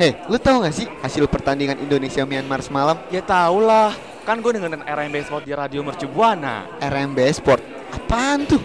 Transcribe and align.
Hei, 0.00 0.16
lu 0.32 0.40
tahu 0.40 0.64
gak 0.64 0.72
sih 0.72 0.88
hasil 1.04 1.28
pertandingan 1.28 1.76
Indonesia 1.76 2.24
Myanmar 2.24 2.64
semalam? 2.64 2.96
Ya 3.12 3.20
tau 3.20 3.60
lah, 3.60 3.92
kan 4.24 4.40
gue 4.40 4.56
dengerin 4.56 4.80
RMB 4.80 5.28
Sport 5.28 5.44
di 5.44 5.52
Radio 5.52 5.84
Mercu 5.84 6.08
Buana. 6.08 6.64
RMB 6.80 7.20
Sport. 7.36 7.60
Apaan 7.92 8.48
tuh? 8.48 8.64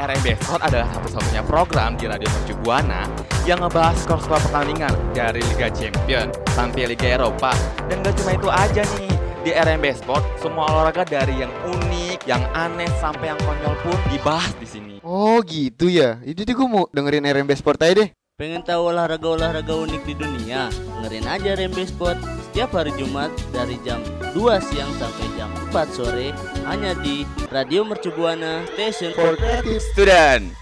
RMB 0.00 0.26
Sport 0.40 0.64
adalah 0.64 0.88
satu-satunya 0.96 1.44
program 1.44 2.00
di 2.00 2.08
Radio 2.08 2.32
Mercu 2.32 2.56
Buana 2.64 3.04
yang 3.44 3.60
ngebahas 3.60 4.08
skor-skor 4.08 4.40
pertandingan 4.48 4.96
dari 5.12 5.44
Liga 5.52 5.68
Champion 5.68 6.32
sampai 6.56 6.88
Liga 6.88 7.20
Eropa. 7.20 7.52
Dan 7.92 8.00
gak 8.00 8.16
cuma 8.24 8.40
itu 8.40 8.48
aja 8.48 8.82
nih, 8.96 9.12
di 9.44 9.50
RMB 9.52 9.84
Sport 10.00 10.24
semua 10.40 10.64
olahraga 10.64 11.04
dari 11.04 11.44
yang 11.44 11.52
unik, 11.68 12.24
yang 12.24 12.40
aneh 12.56 12.88
sampai 13.04 13.36
yang 13.36 13.40
konyol 13.44 13.76
pun 13.84 14.00
dibahas 14.08 14.56
di 14.56 14.64
sini. 14.64 14.94
Oh 15.04 15.44
gitu 15.44 15.92
ya. 15.92 16.16
Tuh 16.24 16.56
gue 16.56 16.68
mau 16.72 16.88
dengerin 16.88 17.28
RMB 17.28 17.52
Sport 17.52 17.84
aja 17.84 18.00
deh. 18.00 18.08
Pengen 18.38 18.62
tahu 18.62 18.94
olahraga-olahraga 18.94 19.74
unik 19.74 20.06
di 20.06 20.14
dunia? 20.14 20.70
Dengerin 20.70 21.26
aja 21.26 21.58
Rembe 21.58 21.82
Sport 21.82 22.22
setiap 22.46 22.70
hari 22.70 22.94
Jumat 22.94 23.34
dari 23.50 23.74
jam 23.82 23.98
2 24.30 24.38
siang 24.62 24.94
sampai 24.94 25.26
jam 25.34 25.50
4 25.74 25.90
sore 25.90 26.30
hanya 26.62 26.94
di 27.02 27.26
Radio 27.50 27.82
Mercu 27.82 28.14
Buana 28.14 28.62
Station 28.78 29.10
for 29.18 29.34
Creative 29.34 29.82
Student. 29.82 30.54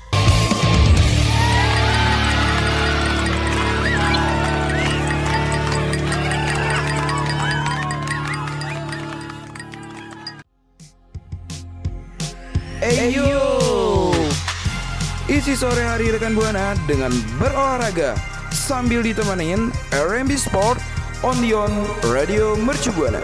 Eyo 12.81 13.36
Isi 15.47 15.63
sore 15.63 15.87
hari 15.87 16.11
rekan 16.11 16.35
Buana 16.35 16.75
dengan 16.91 17.15
berolahraga. 17.39 18.19
Sambil 18.51 18.99
ditemenin 19.07 19.71
RMB 19.95 20.35
Sport 20.35 20.83
on 21.23 21.39
the 21.39 21.55
on 21.55 21.71
Radio 22.11 22.59
Mercu 22.59 22.91
Buana. 22.91 23.23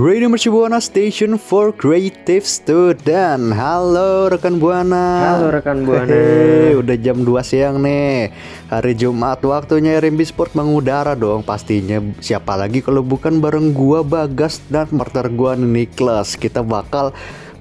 Radio 0.00 0.32
Mercu 0.32 0.48
Buana 0.48 0.80
Station 0.80 1.36
for 1.36 1.76
Creative 1.76 2.40
Student 2.40 3.52
Halo 3.52 4.32
rekan 4.32 4.56
Buana. 4.56 5.36
Halo 5.36 5.52
rekan 5.52 5.84
Buana. 5.84 6.08
Hehe, 6.08 6.80
Udah 6.80 6.96
jam 6.96 7.20
2 7.20 7.36
siang 7.44 7.84
nih. 7.84 8.32
Hari 8.72 8.96
Jumat 8.96 9.44
waktunya 9.44 10.00
RMB 10.00 10.24
Sport 10.24 10.56
mengudara 10.56 11.12
dong 11.12 11.44
pastinya. 11.44 12.00
Siapa 12.16 12.56
lagi 12.56 12.80
kalau 12.80 13.04
bukan 13.04 13.44
bareng 13.44 13.76
gua 13.76 14.00
Bagas 14.00 14.64
dan 14.72 14.88
partner 14.88 15.28
gua 15.28 15.52
Niklas. 15.52 16.40
Kita 16.40 16.64
bakal 16.64 17.12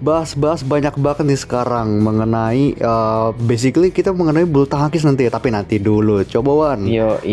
bahas-bahas 0.01 0.65
banyak 0.65 0.95
banget 0.97 1.25
nih 1.27 1.39
sekarang 1.41 2.01
Mengenai 2.01 2.73
eh, 2.73 3.27
Basically 3.43 3.93
kita 3.93 4.15
mengenai 4.15 4.47
bulu 4.47 4.65
tangkis 4.65 5.05
nanti 5.05 5.27
ya 5.27 5.31
Tapi 5.33 5.53
nanti 5.53 5.77
dulu 5.77 6.23
Coba 6.25 6.51
Wan 6.53 6.87
Yo 6.87 7.17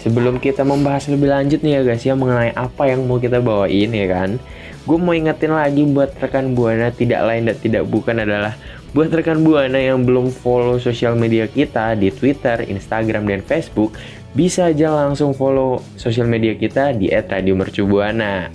Sebelum 0.00 0.40
kita 0.40 0.64
membahas 0.64 1.12
lebih 1.12 1.28
lanjut 1.28 1.60
nih 1.60 1.76
ya 1.76 1.80
guys 1.84 2.00
ya 2.00 2.16
mengenai 2.16 2.56
apa 2.56 2.88
yang 2.88 3.04
mau 3.04 3.20
kita 3.20 3.36
bawain 3.44 3.92
ya 3.92 4.06
kan. 4.08 4.40
Gue 4.88 4.96
mau 4.96 5.12
ingetin 5.12 5.52
lagi 5.52 5.84
buat 5.84 6.16
rekan 6.16 6.56
Buana 6.56 6.88
tidak 6.88 7.20
lain 7.28 7.52
dan 7.52 7.56
tidak 7.60 7.84
bukan 7.84 8.24
adalah 8.24 8.56
buat 8.96 9.12
rekan 9.12 9.44
Buana 9.44 9.76
yang 9.76 10.08
belum 10.08 10.32
follow 10.32 10.80
sosial 10.80 11.20
media 11.20 11.44
kita 11.44 12.00
di 12.00 12.08
Twitter, 12.08 12.64
Instagram 12.64 13.28
dan 13.28 13.44
Facebook 13.44 13.92
bisa 14.32 14.72
aja 14.72 14.88
langsung 14.88 15.36
follow 15.36 15.84
sosial 16.00 16.24
media 16.24 16.56
kita 16.56 16.96
di 16.96 17.12
@radiomercubuana. 17.12 18.48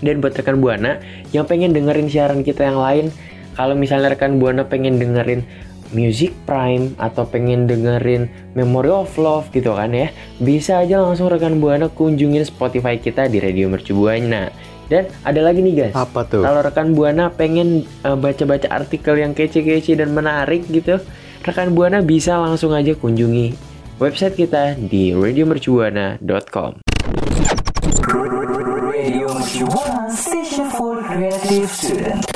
Dan 0.00 0.22
buat 0.22 0.34
rekan 0.34 0.58
Buana 0.58 0.98
yang 1.30 1.44
pengen 1.44 1.76
dengerin 1.76 2.10
siaran 2.10 2.40
kita 2.42 2.66
yang 2.66 2.78
lain, 2.78 3.06
kalau 3.54 3.78
misalnya 3.78 4.14
rekan 4.14 4.42
Buana 4.42 4.66
pengen 4.66 4.98
dengerin 4.98 5.46
Music 5.94 6.34
Prime 6.42 6.98
atau 6.98 7.22
pengen 7.22 7.70
dengerin 7.70 8.26
Memory 8.58 8.90
of 8.90 9.14
Love 9.14 9.54
gitu 9.54 9.78
kan 9.78 9.94
ya, 9.94 10.10
bisa 10.42 10.82
aja 10.82 10.98
langsung 10.98 11.30
rekan 11.30 11.62
Buana 11.62 11.86
kunjungin 11.86 12.42
Spotify 12.42 12.98
kita 12.98 13.30
di 13.30 13.38
Radio 13.38 13.70
Mercu 13.70 13.94
Buana. 13.94 14.50
Dan 14.84 15.08
ada 15.24 15.40
lagi 15.40 15.64
nih 15.64 15.74
guys. 15.88 15.94
Apa 15.96 16.28
tuh? 16.28 16.44
Kalau 16.44 16.60
rekan 16.60 16.92
Buana 16.92 17.32
pengen 17.32 17.88
uh, 18.04 18.18
baca-baca 18.18 18.68
artikel 18.68 19.16
yang 19.16 19.32
kece-kece 19.32 19.96
dan 19.96 20.12
menarik 20.12 20.66
gitu, 20.68 21.00
rekan 21.46 21.72
Buana 21.72 22.04
bisa 22.04 22.36
langsung 22.36 22.74
aja 22.76 22.92
kunjungi 22.92 23.74
website 24.02 24.36
kita 24.36 24.76
di 24.76 25.14
radiomercubuana.com. 25.14 26.84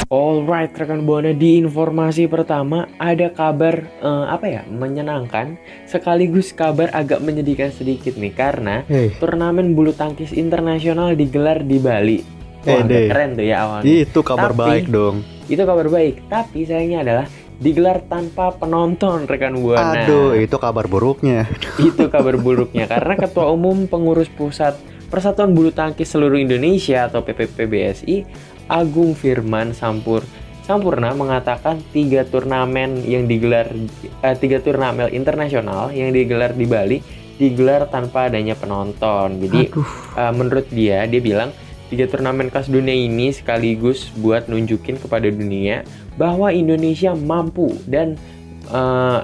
Alright 0.07 0.71
rekan 0.71 1.03
buana 1.03 1.35
di 1.35 1.59
informasi 1.59 2.31
pertama 2.31 2.87
ada 2.95 3.35
kabar 3.35 3.83
eh, 3.99 4.27
apa 4.31 4.47
ya 4.47 4.63
menyenangkan 4.71 5.59
sekaligus 5.91 6.55
kabar 6.55 6.95
agak 6.95 7.19
menyedihkan 7.19 7.75
sedikit 7.75 8.15
nih 8.15 8.31
karena 8.31 8.87
Hei. 8.87 9.11
turnamen 9.19 9.75
bulu 9.75 9.91
tangkis 9.91 10.31
internasional 10.31 11.19
digelar 11.19 11.67
di 11.67 11.83
Bali. 11.83 12.19
Wah, 12.63 12.87
deh. 12.87 13.11
keren 13.11 13.35
tuh 13.35 13.47
ya 13.51 13.67
awalnya. 13.67 13.91
Itu 13.91 14.21
kabar 14.23 14.55
Tapi- 14.55 14.63
baik 14.63 14.87
dong 14.87 15.17
Itu 15.51 15.63
kabar 15.67 15.87
baik, 15.91 16.31
tapi 16.31 16.71
sayangnya 16.71 17.03
adalah 17.03 17.27
digelar 17.59 17.99
tanpa 18.07 18.55
penonton 18.55 19.27
rekan 19.27 19.59
buana. 19.59 20.07
Aduh 20.07 20.39
itu 20.39 20.55
kabar 20.55 20.87
buruknya 20.87 21.51
Itu 21.83 22.07
kabar 22.07 22.39
buruknya 22.39 22.87
karena 22.87 23.19
Ketua 23.19 23.51
Umum 23.51 23.91
Pengurus 23.91 24.31
Pusat 24.31 24.98
Persatuan 25.09 25.57
Bulu 25.57 25.73
Tangkis 25.73 26.13
Seluruh 26.13 26.39
Indonesia 26.39 27.09
atau 27.09 27.25
PPPBSI 27.25 28.29
Agung 28.69 29.17
Firman 29.17 29.73
Sampur 29.73 30.23
Sampurna 30.69 31.17
mengatakan 31.17 31.81
tiga 31.97 32.29
turnamen 32.29 33.01
yang 33.09 33.25
digelar 33.25 33.73
eh, 34.21 34.37
tiga 34.37 34.61
turnamen 34.61 35.09
internasional 35.09 35.89
yang 35.97 36.13
digelar 36.13 36.53
di 36.53 36.69
Bali 36.69 36.99
digelar 37.41 37.89
tanpa 37.89 38.29
adanya 38.29 38.53
penonton. 38.53 39.41
Jadi 39.41 39.73
eh, 40.21 40.33
menurut 40.37 40.69
dia 40.69 41.09
dia 41.09 41.21
bilang 41.25 41.57
tiga 41.89 42.05
turnamen 42.05 42.53
kelas 42.53 42.69
dunia 42.69 42.93
ini 42.93 43.33
sekaligus 43.33 44.13
buat 44.21 44.45
nunjukin 44.45 45.01
kepada 45.01 45.33
dunia 45.33 45.89
bahwa 46.21 46.53
Indonesia 46.53 47.17
mampu 47.17 47.73
dan 47.89 48.21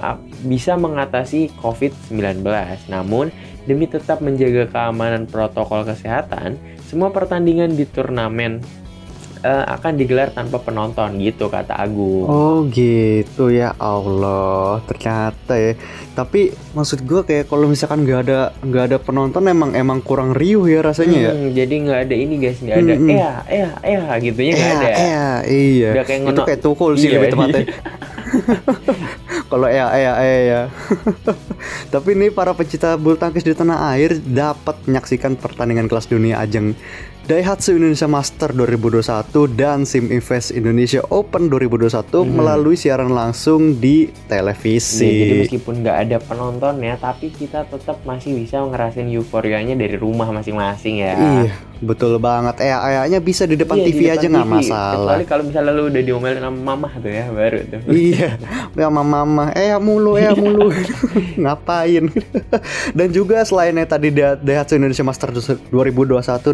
ap- 0.01 0.25
bisa 0.41 0.73
mengatasi 0.73 1.53
COVID-19. 1.61 2.41
Namun, 2.89 3.29
demi 3.65 3.85
tetap 3.85 4.17
menjaga 4.17 4.65
keamanan 4.67 5.25
protokol 5.25 5.83
kesehatan, 5.83 6.55
semua 6.83 7.09
pertandingan 7.09 7.69
di 7.69 7.83
turnamen 7.83 8.61
eh, 9.41 9.65
akan 9.67 9.93
digelar 9.93 10.29
tanpa 10.29 10.57
penonton 10.57 11.17
gitu 11.17 11.45
kata 11.47 11.73
Agung. 11.75 12.25
Oh 12.25 12.57
gitu 12.67 13.49
ya 13.49 13.73
Allah 13.75 14.81
ternyata 14.83 15.53
ya 15.53 15.73
tapi 16.11 16.47
maksud 16.71 17.03
gua 17.03 17.21
kayak 17.21 17.45
kalau 17.45 17.67
misalkan 17.67 18.01
nggak 18.01 18.19
ada 18.23 18.39
nggak 18.57 18.83
ada 18.85 18.97
penonton 18.97 19.43
emang 19.45 19.73
emang 19.73 19.99
kurang 19.99 20.31
riuh 20.31 20.63
ya 20.63 20.79
rasanya 20.79 21.19
ya 21.19 21.31
Hmm, 21.31 21.51
jadi 21.51 21.73
nggak 21.77 21.99
ada 22.01 22.15
ini 22.15 22.35
guys, 22.39 22.57
nggak 22.57 22.77
ada 22.79 22.93
Hmm, 22.95 23.09
eh 23.11 23.21
eh 23.51 23.67
eh 23.83 23.99
gitunya 24.23 24.51
nggak 24.51 24.65
Iya, 24.65 24.79
ada. 24.79 24.89
iya, 24.95 25.27
iya. 25.45 25.89
Udah 25.91 26.05
kayak 26.05 26.17
itu 26.17 26.25
ngono- 26.25 26.47
kayak 26.47 26.61
tukul 26.63 26.91
sih 26.95 27.07
Iya, 27.07 27.15
lebih 27.15 27.29
tepatnya. 27.29 27.65
Kalau 29.55 29.71
ya, 29.71 29.87
ya, 29.95 30.19
ya. 30.51 30.61
Tapi 31.87 32.11
ini 32.11 32.27
para 32.27 32.51
pecinta 32.51 32.99
bulu 32.99 33.15
tangkis 33.15 33.47
di 33.47 33.55
tanah 33.55 33.95
air 33.95 34.19
dapat 34.19 34.83
menyaksikan 34.83 35.39
pertandingan 35.39 35.87
kelas 35.87 36.11
dunia 36.11 36.43
ajang 36.43 36.75
Daihatsu 37.25 37.73
Indonesia 37.73 38.05
Master 38.05 38.53
2021 38.53 39.01
dan 39.51 39.81
Sim 39.81 40.13
Invest 40.13 40.53
Indonesia 40.53 41.01
Open 41.09 41.49
2021 41.49 41.89
melalui 42.21 42.77
siaran 42.77 43.09
langsung 43.09 43.73
di 43.73 44.13
televisi. 44.29 45.01
Iya, 45.01 45.17
jadi 45.19 45.33
meskipun 45.41 45.81
nggak 45.81 45.97
ada 46.05 46.17
penonton 46.21 46.77
ya, 46.79 46.93
tapi 46.95 47.33
kita 47.33 47.65
tetap 47.65 48.05
masih 48.05 48.37
bisa 48.37 48.61
ngerasain 48.61 49.09
euforianya 49.09 49.73
dari 49.73 49.97
rumah 49.97 50.29
masing-masing 50.29 51.01
ya. 51.01 51.17
Iya, 51.17 51.53
betul 51.81 52.21
banget. 52.21 52.61
Eh, 52.61 52.69
ayahnya 52.69 53.17
bisa 53.17 53.43
di 53.43 53.57
depan 53.57 53.73
Iya, 53.73 53.85
TV 53.87 53.97
di 53.97 54.03
depan 54.03 54.13
aja 54.13 54.27
nggak 54.29 54.45
masalah. 54.51 54.93
Kecuali 55.17 55.25
kalau 55.25 55.43
misalnya 55.49 55.71
lu 55.71 55.83
udah 55.89 56.03
diomelin 56.05 56.39
sama 56.39 56.59
mamah 56.67 56.93
tuh 56.95 57.09
ya, 57.09 57.25
baru 57.27 57.57
tuh. 57.65 57.79
iya, 57.89 58.29
ya 58.71 58.87
mama, 58.87 59.49
eh 59.51 59.73
ya 59.73 59.81
mulu, 59.81 60.13
eh 60.13 60.29
ya 60.29 60.37
mulu, 60.37 60.69
ngapain? 61.41 62.05
Dan 62.97 63.09
juga 63.09 63.41
selainnya 63.41 63.89
tadi 63.89 64.13
Da- 64.13 64.37
Daihatsu 64.37 64.77
Indonesia 64.77 65.01
Master 65.01 65.33
2021 65.33 65.73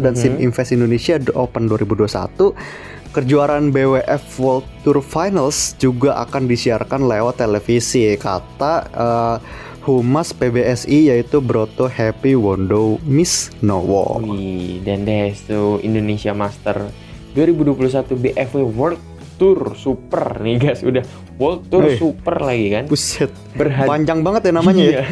dan 0.00 0.16
Sim 0.16 0.32
Mhm. 0.32 0.48
Invest 0.62 0.78
Indonesia 0.78 1.18
Open 1.34 1.66
2021, 1.66 2.54
kejuaraan 3.10 3.74
BWF 3.74 4.22
World 4.38 4.66
Tour 4.86 5.02
Finals 5.02 5.74
juga 5.82 6.22
akan 6.22 6.46
disiarkan 6.46 7.02
lewat 7.02 7.42
televisi, 7.42 8.14
kata 8.14 8.86
eh, 8.94 9.36
Humas 9.82 10.30
PBSI 10.30 11.10
yaitu 11.10 11.42
Broto 11.42 11.90
Happy 11.90 12.38
Wondo 12.38 13.02
Miss 13.02 13.50
Nowo. 13.58 14.22
Wih, 14.22 14.78
dan 14.86 15.02
deh 15.02 15.34
itu 15.34 15.82
Indonesia 15.82 16.30
Master 16.30 16.86
2021 17.34 18.14
BFW 18.22 18.62
World 18.70 19.02
Tour 19.42 19.74
Super 19.74 20.38
nih 20.46 20.62
guys, 20.62 20.86
udah 20.86 21.02
World 21.42 21.66
Tour 21.66 21.90
Wih. 21.90 21.98
Super 21.98 22.38
lagi 22.38 22.70
kan. 22.70 22.86
Buset, 22.86 23.34
Berhadiah 23.58 23.90
panjang 23.90 24.22
banget 24.22 24.46
ya 24.46 24.52
namanya 24.54 24.84
ya. 24.86 24.90
Iya. 24.94 25.04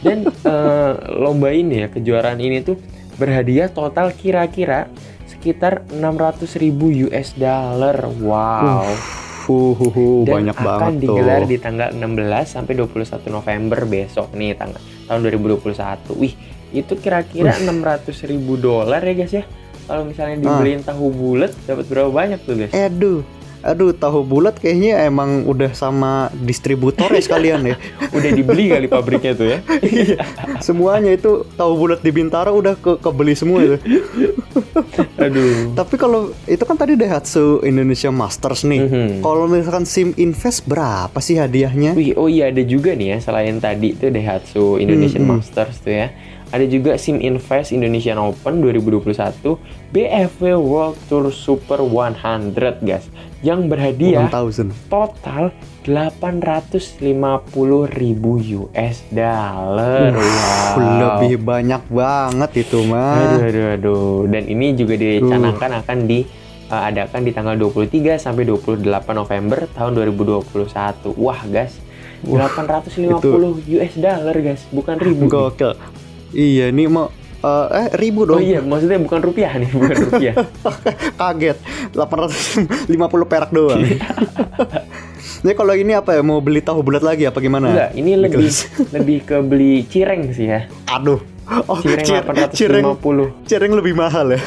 Dan 0.00 0.18
eh, 0.32 0.92
lomba 1.20 1.52
ini 1.52 1.84
ya, 1.84 1.92
kejuaraan 1.92 2.40
ini 2.40 2.64
tuh 2.64 2.80
berhadiah 3.20 3.68
total 3.68 4.16
kira-kira 4.16 4.88
sekitar 5.28 5.84
600.000 5.92 6.56
ribu 6.56 6.88
US 7.06 7.36
dollar. 7.36 7.96
Wow. 8.16 8.88
hu, 9.50 10.22
dan 10.22 10.46
banyak 10.46 10.56
akan 10.56 10.62
banget 10.62 10.92
tuh. 10.94 11.00
digelar 11.02 11.42
di 11.42 11.56
tanggal 11.58 11.88
16 11.90 12.54
sampai 12.54 12.72
21 12.78 13.34
November 13.34 13.82
besok 13.82 14.30
nih 14.30 14.54
tanggal 14.54 14.78
tahun 15.10 15.20
2021. 15.26 16.14
Wih, 16.14 16.34
itu 16.70 16.92
kira-kira 16.94 17.50
600 17.58 18.30
ribu 18.30 18.54
dolar 18.54 19.02
ya 19.02 19.14
guys 19.16 19.34
ya. 19.34 19.44
Kalau 19.90 20.06
misalnya 20.06 20.38
Ah. 20.38 20.42
dibeliin 20.46 20.86
tahu 20.86 21.10
bulat 21.10 21.50
dapat 21.66 21.84
berapa 21.90 22.14
banyak 22.14 22.38
tuh 22.46 22.54
guys? 22.54 22.70
Aduh, 22.70 23.26
aduh 23.60 23.92
tahu 23.92 24.24
bulat 24.24 24.56
kayaknya 24.56 25.04
emang 25.04 25.44
udah 25.44 25.72
sama 25.76 26.32
distributor 26.40 27.08
ya 27.12 27.22
sekalian 27.26 27.62
ya. 27.64 27.76
Udah 28.10 28.30
dibeli 28.32 28.72
kali 28.72 28.86
pabriknya 28.88 29.32
tuh 29.36 29.46
ya. 29.52 29.58
Semuanya 30.64 31.12
itu 31.14 31.44
tahu 31.54 31.72
bulat 31.76 32.00
di 32.00 32.10
Bintaro 32.10 32.56
udah 32.56 32.74
ke 32.76 32.96
kebeli 32.98 33.36
semua 33.36 33.62
itu. 33.62 33.76
Aduh. 35.24 35.76
Tapi 35.76 35.94
kalau 36.00 36.32
itu 36.48 36.62
kan 36.64 36.76
tadi 36.76 36.96
Daihatsu 36.96 37.62
Indonesia 37.62 38.08
Masters 38.08 38.64
nih. 38.64 38.80
Mhm. 38.80 39.08
Kalau 39.20 39.44
misalkan 39.46 39.84
SIM 39.84 40.16
Invest 40.16 40.64
berapa 40.64 41.16
sih 41.20 41.36
hadiahnya? 41.36 41.92
Wih, 41.92 42.16
oh 42.16 42.26
iya 42.26 42.48
ada 42.48 42.62
juga 42.64 42.96
nih 42.96 43.16
ya 43.16 43.18
selain 43.20 43.60
tadi 43.60 43.94
tuh 43.94 44.08
Daihatsu 44.08 44.80
Indonesian 44.80 45.22
Hmm, 45.22 45.36
hmm. 45.36 45.42
Masters 45.42 45.76
tuh 45.84 45.92
ya. 45.92 46.08
Ada 46.50 46.66
juga 46.66 46.98
Sim 46.98 47.22
Invest 47.22 47.70
Indonesian 47.70 48.18
Open 48.18 48.58
2021 48.58 49.56
BFW 49.94 50.58
World 50.58 50.98
Tour 51.06 51.30
Super 51.30 51.78
100 51.86 52.58
guys 52.82 53.06
yang 53.40 53.70
berhadiah 53.70 54.26
1000. 54.26 54.90
total 54.90 55.54
850 55.86 56.90
ribu 57.88 58.36
US 58.66 59.00
dollar. 59.08 60.12
Wow. 60.12 61.22
Lebih 61.22 61.40
banyak 61.40 61.82
banget 61.88 62.50
itu 62.66 62.84
mah. 62.84 63.16
Aduh, 63.16 63.48
aduh, 63.48 63.66
aduh. 63.78 64.28
Dan 64.28 64.44
ini 64.50 64.76
juga 64.76 65.00
dicanangkan 65.00 65.80
akan 65.80 65.98
diadakan 66.04 67.20
di 67.24 67.32
tanggal 67.32 67.56
23 67.56 68.20
sampai 68.20 68.44
28 68.44 68.84
November 69.16 69.64
tahun 69.72 69.92
2021. 70.04 71.16
Wah, 71.16 71.40
guys. 71.48 71.80
850 72.20 73.64
US 73.80 73.94
dollar, 73.96 74.36
guys. 74.36 74.68
Bukan 74.68 75.00
ribu. 75.00 75.32
Gokil. 75.32 75.72
Iya, 76.30 76.70
ini 76.70 76.86
mau 76.86 77.10
eh, 77.40 77.66
eh 77.72 77.88
ribu 77.96 78.22
Oh 78.22 78.36
dong. 78.36 78.40
iya, 78.40 78.60
maksudnya 78.60 78.98
bukan 78.98 79.20
rupiah 79.20 79.52
nih, 79.54 79.70
bukan 79.70 79.96
rupiah. 80.06 80.34
Kaget. 81.20 81.58
850 81.92 82.86
perak 83.26 83.50
doang. 83.50 83.82
Ini 85.40 85.56
kalau 85.56 85.72
ini 85.72 85.96
apa 85.96 86.12
ya? 86.12 86.20
Mau 86.20 86.36
beli 86.38 86.60
tahu 86.60 86.84
bulat 86.84 87.00
lagi 87.00 87.24
apa 87.24 87.40
gimana? 87.40 87.72
Enggak, 87.72 87.90
ini 87.96 88.12
lebih 88.12 88.44
lebih 88.96 89.18
ke 89.24 89.36
beli 89.40 89.88
cireng 89.88 90.28
sih 90.30 90.52
ya. 90.52 90.68
Aduh. 90.86 91.16
Oh, 91.64 91.80
Cireng 91.80 92.04
cir- 92.04 92.22
850. 92.22 92.54
cireng, 92.54 92.84
cireng 93.42 93.72
lebih 93.72 93.96
mahal 93.96 94.36
ya. 94.36 94.40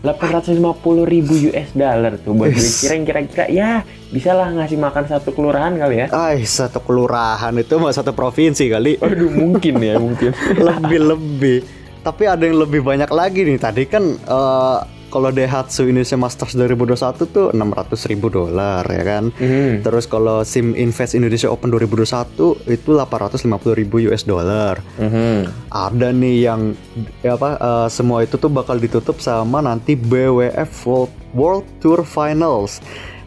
Iya, 0.00 0.16
850 0.16 1.04
ribu 1.04 1.34
US 1.52 1.76
dollar 1.76 2.16
tuh 2.16 2.32
buat 2.32 2.56
beli 2.56 2.70
cireng 2.72 3.04
kira-kira 3.04 3.44
ya 3.52 3.84
bisa 4.08 4.32
lah 4.32 4.48
ngasih 4.48 4.80
makan 4.80 5.04
satu 5.04 5.30
kelurahan 5.36 5.76
kali 5.76 5.96
ya. 6.02 6.06
Ay, 6.08 6.48
satu 6.48 6.80
kelurahan 6.80 7.52
itu 7.60 7.76
mah 7.76 7.92
satu 7.92 8.16
provinsi 8.16 8.72
kali. 8.72 8.96
Aduh 8.96 9.28
mungkin 9.28 9.76
ya 9.76 10.00
mungkin. 10.04 10.32
Lebih-lebih. 10.56 11.58
Tapi 12.00 12.24
ada 12.24 12.48
yang 12.48 12.64
lebih 12.64 12.80
banyak 12.80 13.12
lagi 13.12 13.44
nih. 13.44 13.60
Tadi 13.60 13.82
kan 13.84 14.04
eh, 14.16 14.78
kalau 15.10 15.34
Daihatsu 15.34 15.90
Indonesia 15.90 16.14
Masters 16.14 16.54
2021 16.54 17.26
tuh 17.34 17.46
600 17.50 18.10
ribu 18.10 18.30
dolar 18.30 18.86
ya 18.86 19.02
kan. 19.02 19.34
Hmm. 19.34 19.82
Terus 19.82 20.06
kalau 20.06 20.46
SIM 20.46 20.72
Invest 20.78 21.18
Indonesia 21.18 21.50
Open 21.50 21.74
2021 21.74 22.70
itu 22.70 22.90
850 22.94 23.74
ribu 23.74 23.98
US 24.08 24.22
dollar. 24.24 24.78
Mhm. 24.96 25.50
Ada 25.68 26.14
nih 26.14 26.36
yang 26.46 26.78
ya 27.20 27.34
apa 27.34 27.58
eh, 27.58 27.88
semua 27.90 28.22
itu 28.22 28.38
tuh 28.38 28.48
bakal 28.48 28.78
ditutup 28.78 29.18
sama 29.18 29.58
nanti 29.60 29.98
BWF 29.98 30.70
World, 30.86 31.12
World 31.34 31.66
Tour 31.82 32.06
Finals. 32.06 32.78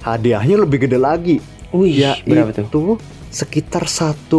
Hadiahnya 0.02 0.64
lebih 0.64 0.88
gede 0.88 0.98
lagi. 1.00 1.38
Wih, 1.74 1.90
Ya 1.98 2.14
berapa 2.24 2.54
tuh? 2.70 2.96
Sekitar 3.34 3.90
1,5 3.90 4.30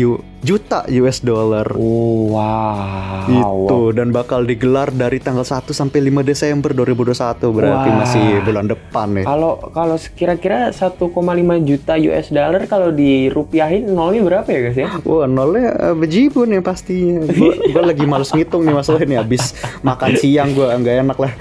U 0.00 0.12
juta 0.46 0.86
US 0.86 1.20
dollar. 1.26 1.66
Oh, 1.74 2.38
wow. 2.38 3.26
Itu 3.26 3.90
dan 3.90 4.14
bakal 4.14 4.46
digelar 4.46 4.94
dari 4.94 5.18
tanggal 5.18 5.42
1 5.42 5.74
sampai 5.74 6.06
5 6.06 6.22
Desember 6.22 6.70
2021 6.70 7.50
berarti 7.50 7.88
Wah. 7.90 7.96
masih 8.00 8.26
bulan 8.46 8.66
depan 8.70 9.06
nih. 9.20 9.24
Kalau 9.26 9.58
kalau 9.74 9.96
kira-kira 10.14 10.70
1,5 10.70 11.02
juta 11.66 11.92
US 11.98 12.26
dollar 12.30 12.62
kalau 12.70 12.94
dirupiahin 12.94 13.90
nolnya 13.90 14.22
berapa 14.22 14.48
ya 14.48 14.60
guys 14.70 14.78
ya? 14.78 14.88
Wah 15.02 15.26
nolnya 15.26 15.92
eh, 15.92 15.94
bejibun 15.98 16.54
ya 16.54 16.62
pastinya. 16.62 17.26
Gue 17.26 17.82
lagi 17.90 18.06
males 18.06 18.30
ngitung 18.30 18.62
nih 18.64 18.72
masalah 18.72 19.02
ini 19.02 19.18
habis 19.18 19.52
makan 19.82 20.14
siang 20.16 20.54
gue 20.54 20.64
nggak 20.64 20.96
enak 21.10 21.18
lah. 21.18 21.32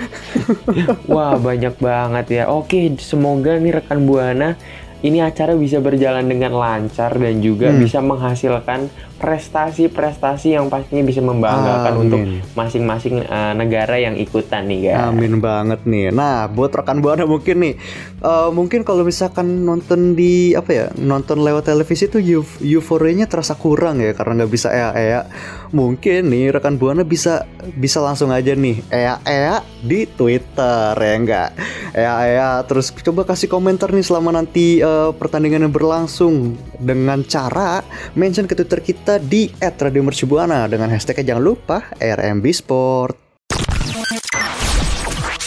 Wah 1.06 1.38
banyak 1.38 1.78
banget 1.78 2.26
ya. 2.42 2.44
Oke, 2.50 2.90
semoga 2.98 3.56
nih 3.62 3.80
rekan 3.80 4.04
buana 4.04 4.58
ini 5.04 5.20
acara 5.20 5.58
bisa 5.58 5.84
berjalan 5.84 6.24
dengan 6.24 6.56
lancar 6.56 7.12
dan 7.18 7.42
juga 7.44 7.74
Hmm. 7.74 7.82
bisa 7.84 8.00
menghasilkan 8.00 8.88
prestasi-prestasi 9.16 10.60
yang 10.60 10.68
pastinya 10.68 11.04
bisa 11.08 11.24
membanggakan 11.24 11.94
Amin. 11.96 12.04
untuk 12.04 12.20
masing-masing 12.54 13.24
eh, 13.24 13.54
negara 13.56 13.96
yang 13.96 14.20
ikutan 14.20 14.68
nih 14.68 14.92
guys. 14.92 15.08
Amin 15.08 15.40
banget 15.40 15.88
nih. 15.88 16.12
Nah, 16.12 16.52
buat 16.52 16.76
rekan 16.76 17.00
buana 17.00 17.24
mungkin 17.24 17.64
nih, 17.64 17.74
eh, 18.20 18.50
mungkin 18.52 18.84
kalau 18.84 19.08
misalkan 19.08 19.64
nonton 19.64 20.14
di 20.20 20.52
apa 20.52 20.72
ya, 20.72 20.86
nonton 21.00 21.44
lewat 21.44 21.72
televisi 21.72 22.12
tuh 22.12 22.20
euf- 22.20 22.60
euforianya 22.60 23.30
terasa 23.30 23.56
kurang 23.56 24.04
ya 24.04 24.12
karena 24.12 24.44
nggak 24.44 24.52
bisa 24.52 24.68
ea-ea. 24.72 25.28
Mungkin 25.72 26.32
nih 26.32 26.56
rekan 26.56 26.76
buana 26.76 27.08
bisa 27.08 27.48
bisa 27.76 28.00
langsung 28.04 28.32
aja 28.32 28.52
nih 28.56 28.84
ea-ea 28.92 29.64
di 29.80 30.08
Twitter 30.08 30.92
ya 30.96 31.14
enggak. 31.16 31.50
Ea-ea 31.96 32.60
terus 32.68 32.92
coba 32.92 33.24
kasih 33.24 33.48
komentar 33.48 33.92
nih 33.96 34.04
selama 34.04 34.36
nanti 34.36 34.84
eh, 34.84 35.12
pertandingannya 35.16 35.72
berlangsung 35.72 36.60
dengan 36.80 37.24
cara 37.24 37.80
mention 38.18 38.48
ke 38.48 38.56
Twitter 38.58 38.84
kita 38.84 39.05
di 39.22 39.54
@radiomercubuana 39.62 40.66
dengan 40.66 40.90
hashtagnya 40.90 41.38
jangan 41.38 41.46
lupa 41.46 41.78
RMB 42.02 42.46
Sport. 42.50 43.16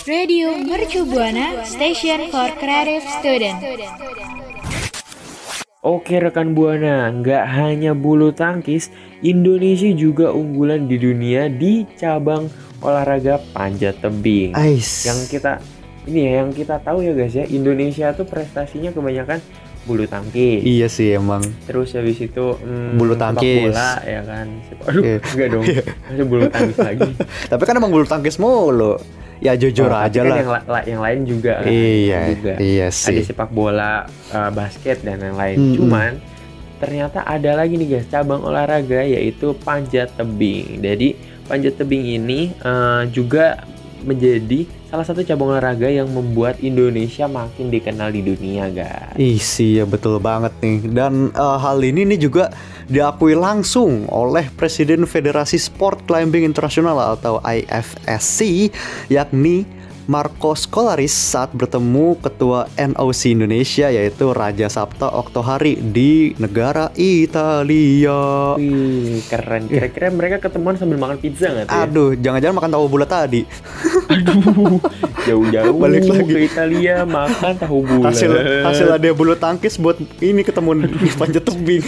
Radio 0.08 0.56
Mercu 0.56 1.04
Buana 1.04 1.66
Station 1.68 2.32
for 2.32 2.48
Creative 2.56 3.04
Student. 3.20 3.58
Oke 5.84 6.16
rekan 6.18 6.56
buana, 6.56 7.12
nggak 7.12 7.44
hanya 7.54 7.92
bulu 7.94 8.32
tangkis, 8.34 8.90
Indonesia 9.20 9.90
juga 9.92 10.32
unggulan 10.34 10.88
di 10.88 10.96
dunia 10.98 11.46
di 11.52 11.86
cabang 11.98 12.50
olahraga 12.80 13.42
panjat 13.52 13.98
tebing. 14.00 14.56
Ais. 14.56 15.06
Yang 15.06 15.38
kita 15.38 15.62
ini 16.08 16.24
ya 16.24 16.32
yang 16.40 16.50
kita 16.56 16.80
tahu 16.80 17.04
ya 17.04 17.12
guys 17.12 17.36
ya, 17.36 17.44
Indonesia 17.44 18.10
tuh 18.16 18.24
prestasinya 18.24 18.90
kebanyakan 18.90 19.44
bulu 19.88 20.04
tangkis. 20.04 20.60
Iya 20.60 20.86
sih 20.86 21.08
emang. 21.10 21.40
Terus 21.64 21.90
habis 21.90 22.20
itu 22.20 22.44
hmm, 22.54 22.94
Bulu 22.94 23.16
tangkis. 23.16 23.72
bola 23.72 23.92
ya 24.04 24.20
kan. 24.22 24.46
Aduh, 24.84 25.02
Iya. 25.02 25.16
enggak 25.24 25.48
dong. 25.48 25.64
Masih 26.04 26.26
bulu 26.26 26.44
tangkis 26.46 26.76
lagi. 26.78 27.10
Tapi 27.50 27.62
kan 27.62 27.74
emang 27.74 27.88
bulu 27.88 28.04
tangkis 28.04 28.36
mulu. 28.36 29.00
Ya 29.38 29.54
jujur 29.54 29.86
Oh, 29.86 29.94
aja 29.96 30.18
kan 30.18 30.28
lah. 30.28 30.36
Yang, 30.36 30.50
la- 30.66 30.86
yang 30.86 31.00
lain 31.00 31.20
juga 31.24 31.52
kan. 31.58 31.70
Iya, 31.70 32.20
juga. 32.28 32.52
iya 32.58 32.86
Ada 32.86 32.98
sih. 33.08 33.22
sepak 33.24 33.48
bola, 33.48 34.04
eh, 34.28 34.50
basket 34.50 35.00
dan 35.00 35.16
lain-lain. 35.18 35.56
Mm-mm. 35.56 35.74
Cuman 35.74 36.10
ternyata 36.76 37.22
ada 37.22 37.54
lagi 37.54 37.74
nih 37.74 37.88
guys 37.88 38.06
cabang 38.06 38.38
olahraga 38.40 39.00
yaitu 39.00 39.54
panjat 39.58 40.10
tebing. 40.12 40.78
Jadi 40.78 41.14
panjat 41.44 41.74
tebing 41.74 42.04
ini 42.12 42.50
eh, 42.52 43.02
juga 43.08 43.62
menjadi 44.00 44.66
salah 44.88 45.04
satu 45.04 45.20
cabang 45.20 45.52
olahraga 45.52 45.92
yang 45.92 46.08
membuat 46.08 46.64
Indonesia 46.64 47.28
makin 47.28 47.68
dikenal 47.68 48.08
di 48.08 48.24
dunia 48.24 48.72
guys. 48.72 49.12
Ih 49.20 49.36
sih 49.36 49.76
ya 49.76 49.84
betul 49.84 50.16
banget 50.16 50.56
nih. 50.64 50.88
Dan 50.88 51.28
eh, 51.28 51.58
hal 51.60 51.84
ini 51.84 52.08
nih 52.08 52.20
juga 52.20 52.48
diakui 52.88 53.36
langsung 53.36 54.08
oleh 54.08 54.48
Presiden 54.56 55.04
Federasi 55.04 55.60
Sport 55.60 56.08
Climbing 56.08 56.48
Internasional 56.48 56.96
atau 57.20 57.36
IFSC 57.44 58.72
yakni 59.12 59.68
Marco 60.08 60.56
Skolaris 60.56 61.12
saat 61.12 61.52
bertemu 61.52 62.16
Ketua 62.16 62.64
NOC 62.80 63.36
Indonesia 63.36 63.92
yaitu 63.92 64.32
Raja 64.32 64.72
Sabta 64.72 65.04
Oktohari 65.12 65.76
di 65.76 66.32
negara 66.40 66.88
Italia. 66.96 68.56
Wih, 68.56 69.20
keren. 69.28 69.68
Kira-kira 69.68 70.08
mereka 70.08 70.48
ketemuan 70.48 70.80
sambil 70.80 70.96
makan 70.96 71.20
pizza 71.20 71.52
nggak 71.52 71.68
tuh? 71.68 71.76
ya? 71.76 71.84
Aduh, 71.84 72.10
jangan-jangan 72.16 72.56
makan 72.56 72.70
tahu 72.72 72.84
bulat 72.88 73.08
tadi. 73.12 73.44
Aduh, 74.08 74.80
jauh-jauh 75.28 75.76
Balik 75.76 76.08
lagi. 76.08 76.24
ke 76.24 76.40
Italia 76.40 77.04
makan 77.04 77.52
tahu 77.60 77.76
bulat. 77.84 78.08
Hasil 78.08 78.32
hasil 78.64 78.88
ada 78.88 79.08
bulu 79.12 79.36
tangkis 79.36 79.76
buat 79.76 80.00
ini 80.24 80.40
ketemu 80.40 80.88
di 80.88 81.08
panjat 81.20 81.44
tebing. 81.44 81.84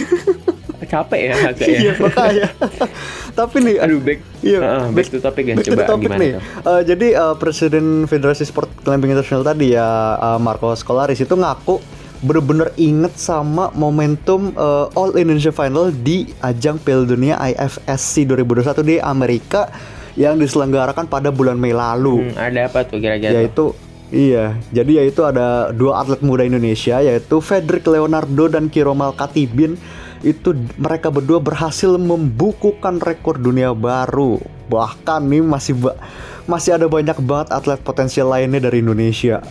Capek 0.91 1.21
ya 1.23 1.33
agak 1.47 1.65
ya. 1.65 1.79
Iya 1.79 1.91
makanya. 1.97 2.47
Tapi 3.39 3.57
nih, 3.63 3.75
Aduh, 3.79 3.99
back, 4.03 4.19
Iya, 4.43 4.59
Heeh, 4.59 4.85
back, 4.91 5.07
to 5.07 5.17
topic 5.17 5.43
guys. 5.45 5.55
back 5.55 5.65
to 5.65 5.71
Coba 5.71 5.83
topic 5.87 6.03
gimana 6.05 6.19
nih. 6.19 6.31
tuh? 6.35 6.41
Eh, 6.67 6.81
jadi 6.83 7.07
eh, 7.15 7.35
Presiden 7.39 7.85
Federasi 8.05 8.43
Sport 8.43 8.83
Climbing 8.83 9.09
Internasional 9.09 9.47
tadi 9.47 9.71
ya 9.71 9.87
eh, 10.13 10.37
Marco 10.37 10.67
Skolaris 10.73 11.17
itu 11.17 11.31
ngaku 11.31 11.79
bener-bener 12.21 12.69
inget 12.75 13.15
sama 13.15 13.71
momentum 13.71 14.51
eh, 14.51 14.87
All 14.93 15.15
Indonesia 15.15 15.49
Final 15.49 15.95
di 15.95 16.27
ajang 16.37 16.75
Piala 16.77 17.07
Dunia 17.07 17.39
IFSC 17.39 18.27
2021 18.27 18.83
di 18.83 18.95
Amerika 18.99 19.71
yang 20.13 20.35
diselenggarakan 20.35 21.07
pada 21.07 21.31
bulan 21.31 21.55
Mei 21.55 21.71
lalu. 21.71 22.27
Hmm, 22.27 22.35
ada 22.35 22.67
apa 22.67 22.83
tuh 22.83 22.99
kira-kira? 22.99 23.47
tuh? 23.49 23.71
Iya, 24.11 24.59
jadi 24.75 25.01
yaitu 25.01 25.23
ada 25.23 25.71
dua 25.71 26.03
atlet 26.03 26.19
muda 26.19 26.43
Indonesia 26.43 26.99
yaitu 26.99 27.39
Frederick 27.39 27.87
Leonardo 27.87 28.51
dan 28.51 28.67
Kiromal 28.67 29.15
Katibin. 29.15 29.79
Itu 30.21 30.53
mereka 30.77 31.09
berdua 31.09 31.41
berhasil 31.41 31.97
membukukan 31.97 33.01
rekor 33.01 33.41
dunia 33.41 33.73
baru. 33.73 34.37
Bahkan 34.69 35.25
nih 35.25 35.41
masih 35.41 35.73
ba- 35.79 35.97
masih 36.45 36.77
ada 36.77 36.85
banyak 36.85 37.17
banget 37.23 37.49
atlet 37.55 37.81
potensial 37.81 38.29
lainnya 38.29 38.61
dari 38.61 38.85
Indonesia. 38.85 39.41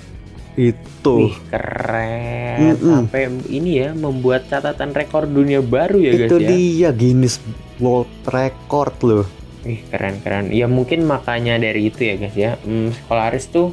Itu. 0.55 1.33
Wih, 1.33 1.37
keren. 1.49 2.77
Mm-mm. 2.77 3.09
Sampai 3.09 3.33
ini 3.49 3.81
ya 3.81 3.97
membuat 3.97 4.47
catatan 4.47 4.93
rekor 4.93 5.25
dunia 5.25 5.65
baru 5.65 5.99
ya 5.99 6.13
guys 6.15 6.29
itu 6.29 6.37
ya. 6.37 6.49
dia 6.53 6.89
Guinness 6.93 7.41
World 7.81 8.13
Record 8.29 8.95
loh. 9.03 9.27
Wih, 9.65 9.81
keren-keren. 9.89 10.53
Ya 10.53 10.69
mungkin 10.69 11.09
makanya 11.09 11.57
dari 11.57 11.89
itu 11.89 12.05
ya 12.05 12.15
guys 12.15 12.37
ya. 12.37 12.61
Hmm, 12.63 12.93
Skolaris 12.95 13.49
tuh 13.51 13.73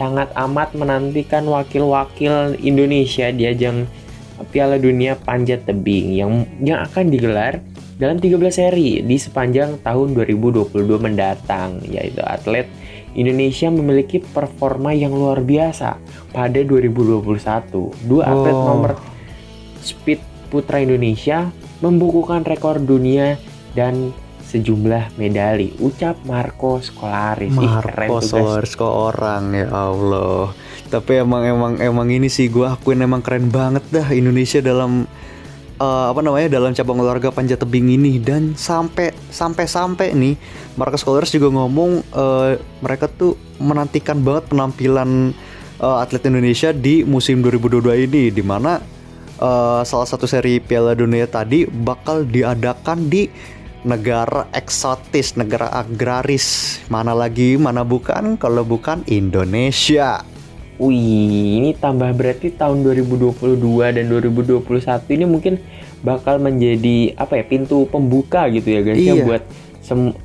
sangat 0.00 0.32
amat 0.32 0.72
menantikan 0.72 1.44
wakil-wakil 1.44 2.56
Indonesia 2.64 3.28
di 3.28 3.44
ajang 3.44 3.84
Piala 4.48 4.80
Dunia 4.80 5.20
Panjat 5.20 5.68
Tebing 5.68 6.16
yang 6.16 6.48
yang 6.64 6.80
akan 6.80 7.12
digelar 7.12 7.60
dalam 8.00 8.16
13 8.16 8.40
seri 8.48 9.04
di 9.04 9.20
sepanjang 9.20 9.84
tahun 9.84 10.16
2022 10.16 10.72
mendatang 10.96 11.84
yaitu 11.84 12.24
atlet 12.24 12.64
Indonesia 13.12 13.68
memiliki 13.68 14.24
performa 14.24 14.96
yang 14.96 15.12
luar 15.12 15.44
biasa 15.44 16.00
pada 16.32 16.60
2021. 16.64 17.92
Dua 18.08 18.24
atlet 18.24 18.56
Oh. 18.56 18.64
nomor 18.64 18.96
speed 19.84 20.24
putra 20.48 20.80
Indonesia 20.80 21.52
membukukan 21.84 22.48
rekor 22.48 22.80
dunia 22.80 23.36
dan 23.76 24.16
sejumlah 24.50 25.14
medali. 25.14 25.70
Ucap 25.78 26.26
Marco 26.26 26.82
keren 26.82 27.54
Marco. 27.54 28.18
Solaris 28.18 28.74
kok 28.74 28.90
orang 29.14 29.54
ya 29.54 29.70
Allah. 29.70 30.50
Tapi 30.90 31.22
emang 31.22 31.46
emang 31.46 31.72
emang 31.78 32.08
ini 32.10 32.26
sih 32.26 32.50
gua 32.50 32.74
akuin 32.74 33.06
emang 33.06 33.22
keren 33.22 33.46
banget 33.46 33.86
dah 33.94 34.10
Indonesia 34.10 34.58
dalam 34.58 35.06
eh, 35.78 36.06
apa 36.10 36.20
namanya 36.20 36.58
dalam 36.58 36.74
cabang 36.74 36.98
olahraga 36.98 37.30
panjat 37.30 37.62
tebing 37.62 37.94
ini 37.94 38.18
dan 38.18 38.58
sampai 38.58 39.14
sampai 39.30 39.64
sampai 39.70 40.12
nih 40.18 40.34
Marco 40.74 40.98
Solaris 40.98 41.30
juga 41.30 41.54
ngomong 41.54 42.02
eh, 42.02 42.50
mereka 42.82 43.06
tuh 43.06 43.38
menantikan 43.62 44.18
banget 44.18 44.50
penampilan 44.50 45.30
eh, 45.78 45.96
atlet 46.02 46.26
Indonesia 46.26 46.74
di 46.74 47.06
musim 47.06 47.38
2022 47.40 48.06
ini 48.10 48.22
di 48.34 48.42
mana 48.42 48.82
eh, 49.38 49.82
salah 49.86 50.08
satu 50.10 50.26
seri 50.26 50.58
Piala 50.58 50.98
Dunia 50.98 51.30
tadi 51.30 51.64
bakal 51.70 52.26
diadakan 52.26 53.06
di 53.06 53.30
negara 53.82 54.46
eksotis, 54.50 55.34
negara 55.34 55.68
agraris. 55.70 56.78
Mana 56.86 57.12
lagi, 57.12 57.56
mana 57.56 57.80
bukan 57.80 58.36
kalau 58.36 58.62
bukan 58.62 59.00
Indonesia. 59.06 60.20
Wih, 60.76 60.96
ini 61.60 61.70
tambah 61.76 62.08
berarti 62.10 62.50
tahun 62.50 62.80
2022 62.80 63.36
dan 63.92 64.04
2021 64.08 64.64
ini 65.12 65.24
mungkin 65.24 65.54
bakal 66.00 66.40
menjadi 66.40 67.12
apa 67.14 67.36
ya 67.36 67.44
pintu 67.44 67.84
pembuka 67.84 68.48
gitu 68.48 68.64
ya 68.64 68.80
guys 68.80 68.96
ya 68.98 69.12
Iya. 69.12 69.24
buat 69.24 69.42
sem- 69.80 70.16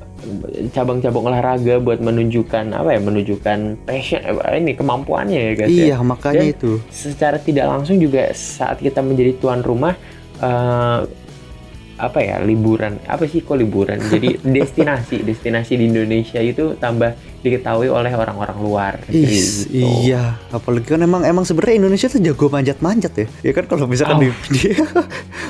cabang-cabang 0.72 1.28
olahraga 1.28 1.76
buat 1.78 2.00
menunjukkan 2.00 2.72
apa 2.72 2.88
ya 2.88 2.98
menunjukkan 2.98 3.58
passion 3.84 4.20
eh, 4.24 4.58
ini 4.58 4.72
kemampuannya 4.72 5.38
ya 5.38 5.52
guys 5.54 5.70
ya. 5.70 5.84
Iya, 5.92 5.96
makanya 6.00 6.40
Dan 6.40 6.54
itu. 6.56 6.72
secara 6.88 7.36
tidak 7.36 7.68
langsung 7.68 8.00
juga 8.00 8.32
saat 8.32 8.80
kita 8.80 9.04
menjadi 9.04 9.36
tuan 9.36 9.60
rumah 9.60 9.92
eh, 10.40 10.98
apa 11.96 12.20
ya 12.20 12.36
liburan. 12.44 13.00
Apa 13.08 13.24
sih 13.24 13.40
kok 13.40 13.56
liburan? 13.56 14.00
Jadi 14.00 14.40
destinasi 14.56 15.24
destinasi 15.24 15.80
di 15.80 15.88
Indonesia 15.88 16.40
itu 16.40 16.76
tambah 16.76 17.16
diketahui 17.46 17.86
oleh 17.88 18.10
orang-orang 18.10 18.58
luar 18.58 18.92
negeri 19.00 19.22
Is, 19.32 19.64
gitu. 19.64 19.86
iya, 20.02 20.34
apalagi 20.50 20.86
kan 20.88 21.00
emang 21.00 21.22
emang 21.22 21.42
sebenarnya 21.42 21.78
Indonesia 21.78 22.06
tuh 22.06 22.18
jago 22.18 22.46
manjat-manjat 22.46 23.12
ya. 23.14 23.26
Ya 23.40 23.52
kan 23.52 23.64
kalau 23.64 23.86
misalkan 23.86 24.16
Oh. 24.16 24.22
di 24.22 24.30
dia 24.56 24.82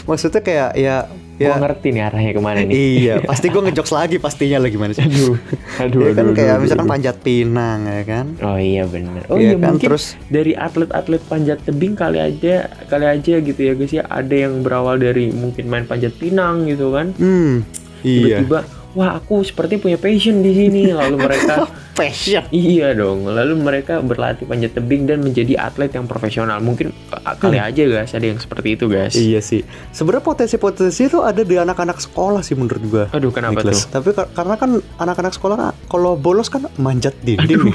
maksudnya 0.05 0.41
kayak 0.41 0.71
ya 0.75 0.97
Gua 1.37 1.53
ya 1.53 1.61
ngerti 1.61 1.88
nih 1.91 2.03
arahnya 2.03 2.33
ke 2.33 2.41
mana 2.41 2.59
nih 2.61 2.73
iya, 2.73 3.15
pasti 3.29 3.47
gue 3.47 3.61
ngejokes 3.61 3.93
lagi 3.93 4.17
pastinya 4.17 4.57
lah 4.57 4.71
gimana 4.71 4.91
sih. 4.91 5.05
aduh 5.05 5.37
aduh 5.76 6.00
ya 6.03 6.11
kan 6.11 6.25
aduh, 6.25 6.33
kayak 6.35 6.49
aduh, 6.50 6.62
misalkan 6.65 6.81
aduh. 6.83 6.95
panjat 6.97 7.17
pinang 7.21 7.79
ya 7.85 8.03
kan. 8.03 8.26
oh 8.41 8.57
iya 8.57 8.85
bener 8.85 9.23
oh 9.26 9.37
Iya 9.37 9.45
iya 9.45 9.55
kan, 9.55 9.69
mungkin 9.71 9.88
terus- 9.91 10.17
dari 10.26 10.53
atlet-atlet 10.53 11.23
panjat 11.23 11.59
tebing 11.61 11.93
kali 11.93 12.19
aja 12.19 12.55
kali 12.87 13.05
aja 13.07 13.35
gitu 13.38 13.61
ya 13.61 13.73
guys 13.73 13.93
ya 13.93 14.05
ada 14.07 14.33
yang 14.35 14.65
berawal 14.65 14.97
dari 14.97 15.29
mungkin 15.29 15.65
main 15.67 15.85
panjat 15.85 16.17
pinang 16.17 16.65
gitu 16.65 16.88
kan 16.91 17.12
Hmm. 17.12 17.69
Iya. 18.00 18.41
tiba-tiba 18.41 18.59
wah 18.93 19.11
aku 19.15 19.45
seperti 19.45 19.76
punya 19.76 19.97
passion 19.97 20.41
di 20.41 20.57
sini 20.57 20.88
lalu 20.88 21.21
mereka 21.21 21.69
Passion. 21.97 22.45
Iya 22.53 22.93
dong, 22.93 23.25
lalu 23.25 23.57
mereka 23.57 23.99
berlatih 23.99 24.45
panjat 24.45 24.76
tebing 24.76 25.09
dan 25.09 25.25
menjadi 25.25 25.57
atlet 25.57 25.88
yang 25.91 26.05
profesional. 26.05 26.61
Mungkin 26.61 26.93
uh, 27.11 27.35
kali 27.35 27.57
aja 27.57 27.83
guys, 27.83 28.12
ada 28.12 28.29
yang 28.29 28.37
seperti 28.37 28.76
itu 28.76 28.85
guys. 28.87 29.17
Iya 29.17 29.41
sih. 29.41 29.65
Sebenarnya 29.91 30.21
potensi-potensi 30.23 31.09
itu 31.09 31.25
ada 31.25 31.41
di 31.41 31.57
anak-anak 31.57 31.97
sekolah 31.97 32.45
sih 32.45 32.53
menurut 32.53 32.83
gua. 32.85 33.05
Aduh 33.11 33.33
kenapa 33.33 33.65
Nicholas. 33.65 33.88
tuh? 33.88 33.97
Tapi 33.97 34.09
kar- 34.12 34.31
karena 34.37 34.55
kan 34.55 34.71
anak-anak 35.00 35.33
sekolah 35.33 35.57
kan 35.57 35.67
kalau 35.88 36.15
bolos 36.15 36.53
kan 36.53 36.69
manjat 36.76 37.17
dinding. 37.25 37.73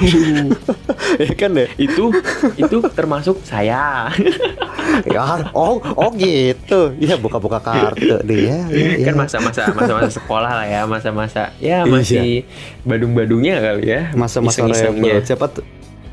ya 1.25 1.33
kan 1.33 1.57
deh. 1.57 1.69
Itu 1.75 2.13
itu 2.55 2.77
termasuk 2.93 3.41
saya. 3.41 4.07
Ya, 5.07 5.23
oh, 5.55 5.79
oh 5.95 6.09
gitu. 6.19 6.91
Iya 6.99 7.15
buka-buka 7.15 7.63
kartu 7.63 8.19
dia. 8.27 8.67
Ya, 8.67 9.07
kan 9.07 9.15
ya. 9.15 9.21
masa-masa 9.23 9.61
masa-masa 9.71 10.11
sekolah 10.11 10.51
lah 10.51 10.67
ya, 10.67 10.83
masa-masa 10.83 11.55
ya 11.63 11.87
Iya. 11.87 11.87
masih 11.87 12.43
badung-badungnya 12.83 13.63
kali 13.63 13.87
ya. 13.87 14.10
Masa-masa 14.15 14.67
rebel. 14.67 15.21
Siapa 15.23 15.45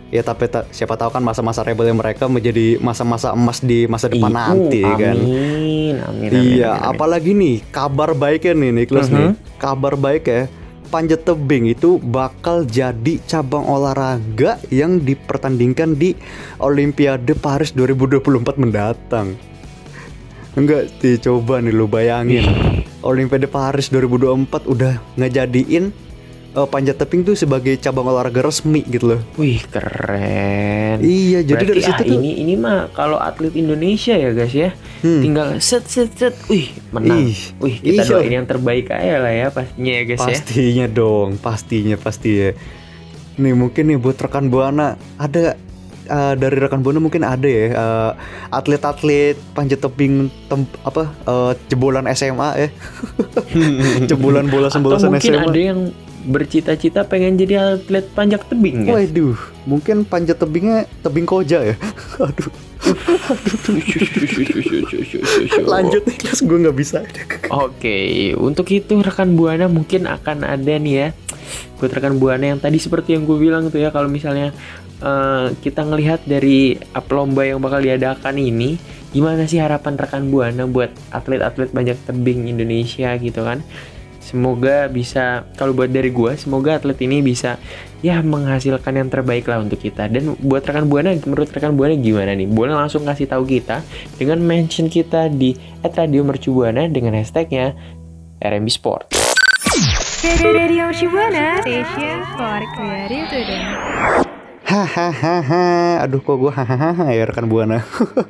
ya 0.09 0.25
tapi 0.25 0.49
ta- 0.49 0.65
siapa 0.73 0.97
tahu 0.97 1.13
kan 1.13 1.21
masa-masa 1.21 1.61
rebelnya 1.61 1.93
mereka 1.93 2.25
menjadi 2.33 2.81
masa-masa 2.81 3.37
emas 3.37 3.61
di 3.61 3.85
masa 3.85 4.09
depan 4.09 4.33
Ih, 4.33 4.37
nanti 4.37 4.81
uh, 4.85 4.97
kan. 4.97 5.17
Amin, 5.17 5.95
amin, 6.01 6.29
amin. 6.29 6.29
Iya, 6.33 6.73
amin, 6.73 6.81
amin. 6.81 6.93
apalagi 6.97 7.31
nih 7.37 7.57
kabar 7.69 8.11
baiknya 8.17 8.53
nih 8.57 8.71
Niklas 8.73 9.09
nih. 9.13 9.37
Kabar 9.61 9.95
baik 10.01 10.25
ya. 10.27 10.43
Panjat 10.89 11.29
tebing 11.29 11.69
itu 11.69 12.01
bakal 12.01 12.65
jadi 12.65 13.21
cabang 13.29 13.69
olahraga 13.69 14.57
yang 14.73 14.97
dipertandingkan 14.97 15.93
di 15.93 16.17
Olimpiade 16.65 17.37
Paris 17.37 17.77
2024 17.77 18.57
mendatang. 18.57 19.37
Enggak 20.57 20.89
sih, 21.05 21.21
coba 21.21 21.61
nih 21.61 21.77
lu 21.77 21.85
bayangin. 21.85 22.49
Olimpiade 23.05 23.45
Paris 23.45 23.93
2024 23.93 24.65
udah 24.65 24.97
ngejadiin 25.21 26.08
eh, 26.59 26.67
panjat 26.67 26.99
tebing 26.99 27.23
tuh 27.23 27.33
sebagai 27.33 27.79
cabang 27.79 28.05
olahraga 28.05 28.43
resmi 28.43 28.83
gitu 28.83 29.15
loh. 29.15 29.21
Wih, 29.35 29.63
keren. 29.65 30.99
Iya, 30.99 31.47
jadi 31.47 31.55
Berarti 31.55 31.71
dari 31.71 31.81
situ 31.81 31.95
ah, 31.95 32.03
tuh 32.03 32.17
ini 32.17 32.31
ini 32.37 32.55
mah 32.55 32.91
kalau 32.91 33.17
atlet 33.17 33.55
Indonesia 33.55 34.13
ya 34.13 34.31
guys 34.31 34.51
ya, 34.51 34.71
Hmm. 34.99 35.23
tinggal 35.23 35.47
set 35.63 35.87
set 35.87 36.11
set, 36.13 36.35
wih 36.47 36.75
menang, 36.91 37.31
Ih, 37.31 37.39
wih 37.63 37.75
kita 37.79 38.03
iya. 38.03 38.11
doain 38.11 38.35
yang 38.35 38.47
terbaik 38.47 38.91
aja 38.91 39.23
lah 39.23 39.31
ya 39.31 39.47
pastinya 39.49 39.93
ya 39.93 40.03
guys 40.05 40.19
ya. 40.19 40.27
Pastinya 40.27 40.87
dong, 40.89 41.29
pastinya 41.39 41.97
pasti 41.97 42.31
ya. 42.35 42.51
Nih 43.39 43.55
mungkin 43.55 43.87
nih 43.87 43.95
buat 43.95 44.19
rekan 44.19 44.51
buana 44.51 44.99
ada 45.15 45.55
eh, 46.05 46.35
dari 46.35 46.57
rekan 46.59 46.83
buana 46.83 46.99
mungkin 46.99 47.23
ada 47.23 47.47
ya 47.47 47.71
eh, 47.71 48.11
atlet-atlet 48.51 49.39
panjat 49.55 49.79
tebing 49.79 50.27
tem- 50.49 50.75
apa 50.83 51.07
eh, 51.07 51.53
jebolan 51.69 52.11
SMA 52.11 52.49
ya. 52.59 52.69
jebolan 54.11 54.47
bola 54.47 54.67
Atau 54.67 54.83
sembolasan 54.83 55.15
mungkin 55.15 55.33
SMA. 55.33 55.47
ada 55.47 55.61
yang 55.61 55.81
bercita-cita 56.29 57.09
pengen 57.09 57.41
jadi 57.41 57.81
atlet 57.81 58.05
panjat 58.13 58.45
tebing 58.47 58.85
ya. 58.85 59.01
Waduh, 59.01 59.41
mungkin 59.65 60.05
panjat 60.05 60.37
tebingnya 60.37 60.85
tebing 61.01 61.25
koja 61.25 61.73
ya. 61.73 61.75
Aduh, 62.21 62.53
lanjut 65.73 66.03
nih 66.05 66.17
kelas 66.21 66.41
gue 66.45 66.59
nggak 66.61 66.77
bisa. 66.77 67.01
Oke, 67.65 68.37
untuk 68.37 68.69
itu 68.71 69.01
rekan 69.01 69.33
buana 69.35 69.67
mungkin 69.67 70.05
akan 70.05 70.45
ada 70.45 70.77
nih 70.77 70.95
ya 70.95 71.09
buat 71.81 71.89
rekan 71.95 72.19
buana 72.21 72.53
yang 72.53 72.61
tadi 72.61 72.77
seperti 72.77 73.17
yang 73.17 73.25
gue 73.25 73.41
bilang 73.41 73.73
tuh 73.73 73.81
ya 73.81 73.89
kalau 73.89 74.11
misalnya 74.11 74.53
eh, 75.01 75.47
kita 75.65 75.87
ngelihat 75.87 76.27
dari 76.29 76.77
lomba 77.09 77.47
yang 77.47 77.63
bakal 77.63 77.81
diadakan 77.81 78.37
ini, 78.37 78.77
gimana 79.15 79.49
sih 79.49 79.63
harapan 79.63 79.97
rekan 79.97 80.29
buana 80.29 80.67
buat 80.69 80.91
atlet-atlet 81.15 81.73
banyak 81.73 81.97
tebing 82.05 82.53
Indonesia 82.53 83.17
gitu 83.17 83.41
kan? 83.47 83.65
Semoga 84.29 84.93
bisa 84.93 85.49
kalau 85.57 85.73
buat 85.73 85.89
dari 85.89 86.13
gue, 86.13 86.37
semoga 86.37 86.77
atlet 86.77 87.01
ini 87.01 87.25
bisa 87.25 87.57
ya 88.05 88.21
menghasilkan 88.21 88.93
yang 89.01 89.09
terbaik 89.09 89.49
lah 89.49 89.65
untuk 89.65 89.81
kita. 89.81 90.05
Dan 90.13 90.37
buat 90.45 90.61
rekan 90.69 90.85
buana, 90.85 91.17
menurut 91.17 91.49
rekan 91.49 91.73
buana 91.81 91.97
gimana 91.97 92.37
nih? 92.37 92.45
Boleh 92.45 92.77
langsung 92.77 93.09
kasih 93.09 93.25
tahu 93.25 93.49
kita 93.49 93.81
dengan 94.21 94.45
mention 94.45 94.93
kita 94.93 95.33
di 95.33 95.57
@radiomercubuana 95.81 96.93
dengan 96.93 97.17
hashtagnya 97.17 97.73
RMB 98.45 98.69
Sport. 98.69 99.17
Radio 100.45 100.93
Shibuana 100.93 101.65
Station 101.65 102.21
for 102.37 102.61
Creative 102.77 103.25
Student. 103.33 104.28
Hahaha, 104.69 106.05
aduh 106.05 106.21
kok 106.21 106.37
gue 106.37 106.53
hahaha 106.53 107.09
ya 107.09 107.25
rekan 107.25 107.49
buana. 107.49 107.81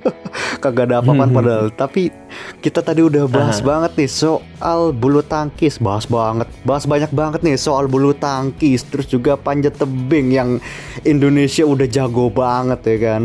Kagak 0.62 0.86
ada 0.86 1.02
apa-apaan 1.02 1.34
padahal. 1.34 1.74
Tapi 1.74 2.14
kita 2.62 2.78
tadi 2.78 3.02
udah 3.02 3.26
bahas 3.26 3.58
banget 3.58 3.98
nih 3.98 4.06
soal 4.06 4.94
bulu 4.94 5.18
tangkis, 5.18 5.82
bahas 5.82 6.06
banget, 6.06 6.46
bahas 6.62 6.86
banyak 6.86 7.10
banget 7.10 7.42
nih 7.42 7.58
soal 7.58 7.90
bulu 7.90 8.14
tangkis, 8.14 8.86
terus 8.86 9.10
juga 9.10 9.34
panjat 9.34 9.74
tebing 9.74 10.30
yang 10.30 10.62
Indonesia 11.02 11.66
udah 11.66 11.90
jago 11.90 12.30
banget 12.30 12.86
ya 12.86 12.96
kan. 13.02 13.22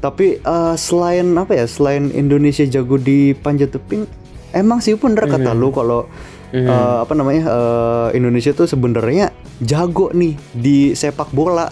Tapi 0.00 0.40
eh, 0.40 0.74
selain 0.80 1.28
apa 1.36 1.52
ya, 1.52 1.68
selain 1.68 2.08
Indonesia 2.08 2.64
jago 2.64 2.96
di 2.96 3.36
panjat 3.36 3.76
tebing, 3.76 4.08
emang 4.56 4.80
sih 4.80 4.96
bener 4.96 5.28
kata 5.28 5.52
lu 5.52 5.68
kalau 5.68 6.08
Mhm. 6.54 6.70
eh, 6.70 6.98
apa 7.02 7.12
namanya 7.12 7.42
eh, 7.50 8.08
Indonesia 8.16 8.54
tuh 8.54 8.64
sebenarnya 8.64 9.28
jago 9.60 10.08
nih 10.14 10.38
di 10.54 10.94
sepak 10.94 11.34
bola 11.34 11.66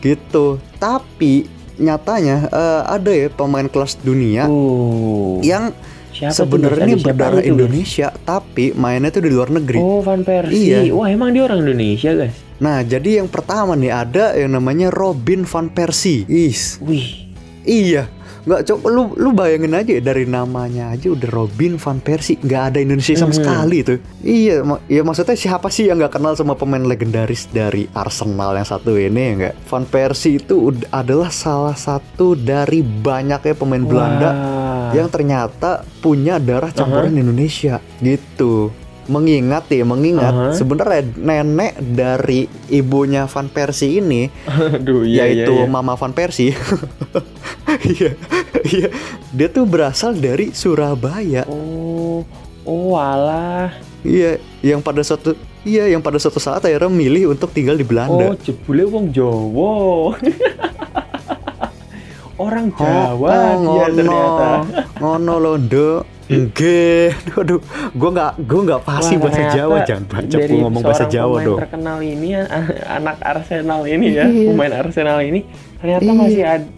gitu. 0.00 0.58
Tapi 0.76 1.46
nyatanya 1.80 2.48
eh, 2.52 2.82
ada 2.84 3.10
ya 3.10 3.28
pemain 3.28 3.64
kelas 3.64 3.96
dunia 4.00 4.44
Oh. 4.44 5.40
yang 5.40 5.72
sebenarnya 6.12 7.00
berdarah 7.00 7.40
tuh, 7.40 7.44
guys? 7.44 7.48
Indonesia 7.48 8.08
tapi 8.20 8.76
mainnya 8.76 9.08
tuh 9.08 9.24
di 9.24 9.32
luar 9.32 9.48
negeri. 9.48 9.80
Oh, 9.80 10.04
Van 10.04 10.20
Persie. 10.20 10.68
Iya. 10.68 10.92
Wah, 10.92 11.08
emang 11.08 11.32
dia 11.32 11.48
orang 11.48 11.64
Indonesia, 11.64 12.12
guys. 12.12 12.36
Nah, 12.60 12.84
jadi 12.84 13.24
yang 13.24 13.28
pertama 13.32 13.72
nih 13.72 13.88
ada 13.88 14.36
yang 14.36 14.52
namanya 14.52 14.92
Robin 14.92 15.48
van 15.48 15.72
Persie. 15.72 16.28
Is, 16.28 16.76
Wih. 16.84 17.32
iya. 17.64 18.04
Nggak 18.40 18.62
coba 18.64 18.86
lu 18.88 19.02
lu 19.14 19.30
bayangin 19.30 19.72
aja 19.72 19.90
ya, 19.90 20.02
dari 20.02 20.24
namanya 20.24 20.90
aja 20.90 21.08
udah 21.08 21.28
Robin 21.28 21.76
van 21.76 21.98
Persie 21.98 22.36
nggak 22.36 22.62
ada 22.66 22.78
Indonesia 22.78 23.12
sama 23.14 23.30
Mhm. 23.30 23.38
sekali 23.38 23.78
tuh. 23.80 23.98
Iya, 24.20 24.56
ma- 24.60 24.82
ya 24.86 25.00
maksudnya 25.00 25.34
siapa 25.34 25.68
sih 25.68 25.86
yang 25.86 25.98
nggak 25.98 26.14
kenal 26.14 26.32
sama 26.32 26.54
pemain 26.54 26.80
legendaris 26.80 27.46
dari 27.46 27.84
Arsenal 27.90 28.52
yang 28.52 28.64
satu 28.64 28.94
ini 28.94 29.20
ya 29.20 29.32
nggak? 29.36 29.54
Van 29.66 29.84
Persie 29.84 30.36
itu 30.36 30.56
adalah 30.88 31.28
salah 31.28 31.74
satu 31.74 32.32
dari 32.32 32.80
banyaknya 32.80 33.52
pemain 33.52 33.82
Belanda 33.82 34.30
Wah. 34.30 34.90
yang 34.92 35.06
ternyata 35.06 35.70
punya 35.98 36.36
darah 36.36 36.70
campuran 36.70 37.12
Indonesia 37.14 37.78
gitu. 37.98 38.72
Mengingat 39.10 39.66
ya, 39.66 39.82
mengingat 39.82 40.30
Aha. 40.30 40.54
sebenarnya 40.54 41.02
nenek 41.12 41.74
dari 41.82 42.40
ibunya 42.70 43.26
Van 43.26 43.50
Persie 43.50 43.98
ini 43.98 44.30
Aduh, 44.78 45.02
iya, 45.02 45.26
iya, 45.26 45.42
yaitu 45.42 45.52
iya. 45.52 45.66
Mama 45.66 45.94
Van 45.94 46.14
Persie. 46.14 46.54
Iya, 47.70 48.18
iya. 48.66 48.88
Dia 49.30 49.48
tuh 49.48 49.62
berasal 49.62 50.12
dari 50.12 50.50
Surabaya. 50.50 51.46
Oh, 51.46 52.26
oh 52.62 52.92
alah. 52.94 53.70
Iya, 54.02 54.36
yang 54.60 54.82
pada 54.82 55.00
suatu 55.00 55.32
iya 55.62 55.86
yang 55.86 56.00
pada 56.00 56.18
suatu 56.18 56.36
saat 56.36 56.60
akhirnya 56.60 56.90
milih 56.90 57.30
untuk 57.30 57.50
tinggal 57.50 57.74
di 57.74 57.82
Oh, 57.82 57.88
Belanda. 57.88 58.34
jebule 58.42 58.84
wong 58.84 59.14
Jawa. 59.14 60.18
Orang 62.40 62.72
Oh, 62.72 62.80
Jawa 62.80 63.30
dia 63.60 63.86
ternyata. 63.92 64.50
ngono 64.98 65.34
londo. 65.38 65.90
Nggih, 66.30 67.10
aduh, 67.34 67.58
gue 67.90 68.10
nggak, 68.12 68.32
gue 68.40 68.60
nggak 68.62 68.82
pasti 68.82 69.14
Wah, 69.14 69.22
bahasa 69.24 69.42
Jawa, 69.50 69.76
jangan 69.82 70.04
baca 70.06 70.26
dari 70.30 70.54
ngomong 70.54 70.80
bahasa 70.80 70.98
seorang 71.00 71.12
Jawa 71.12 71.26
pemain 71.32 71.44
dong. 71.44 71.58
terkenal 71.58 71.98
ini 72.00 72.26
ya, 72.30 72.42
anak 72.96 73.16
Arsenal 73.20 73.80
ini 73.84 74.06
ya, 74.10 74.24
Iya. 74.24 74.46
pemain 74.46 74.72
Arsenal 74.72 75.18
ini 75.20 75.40
ternyata 75.76 76.04
Iya. 76.04 76.14
masih 76.14 76.44
ada 76.44 76.68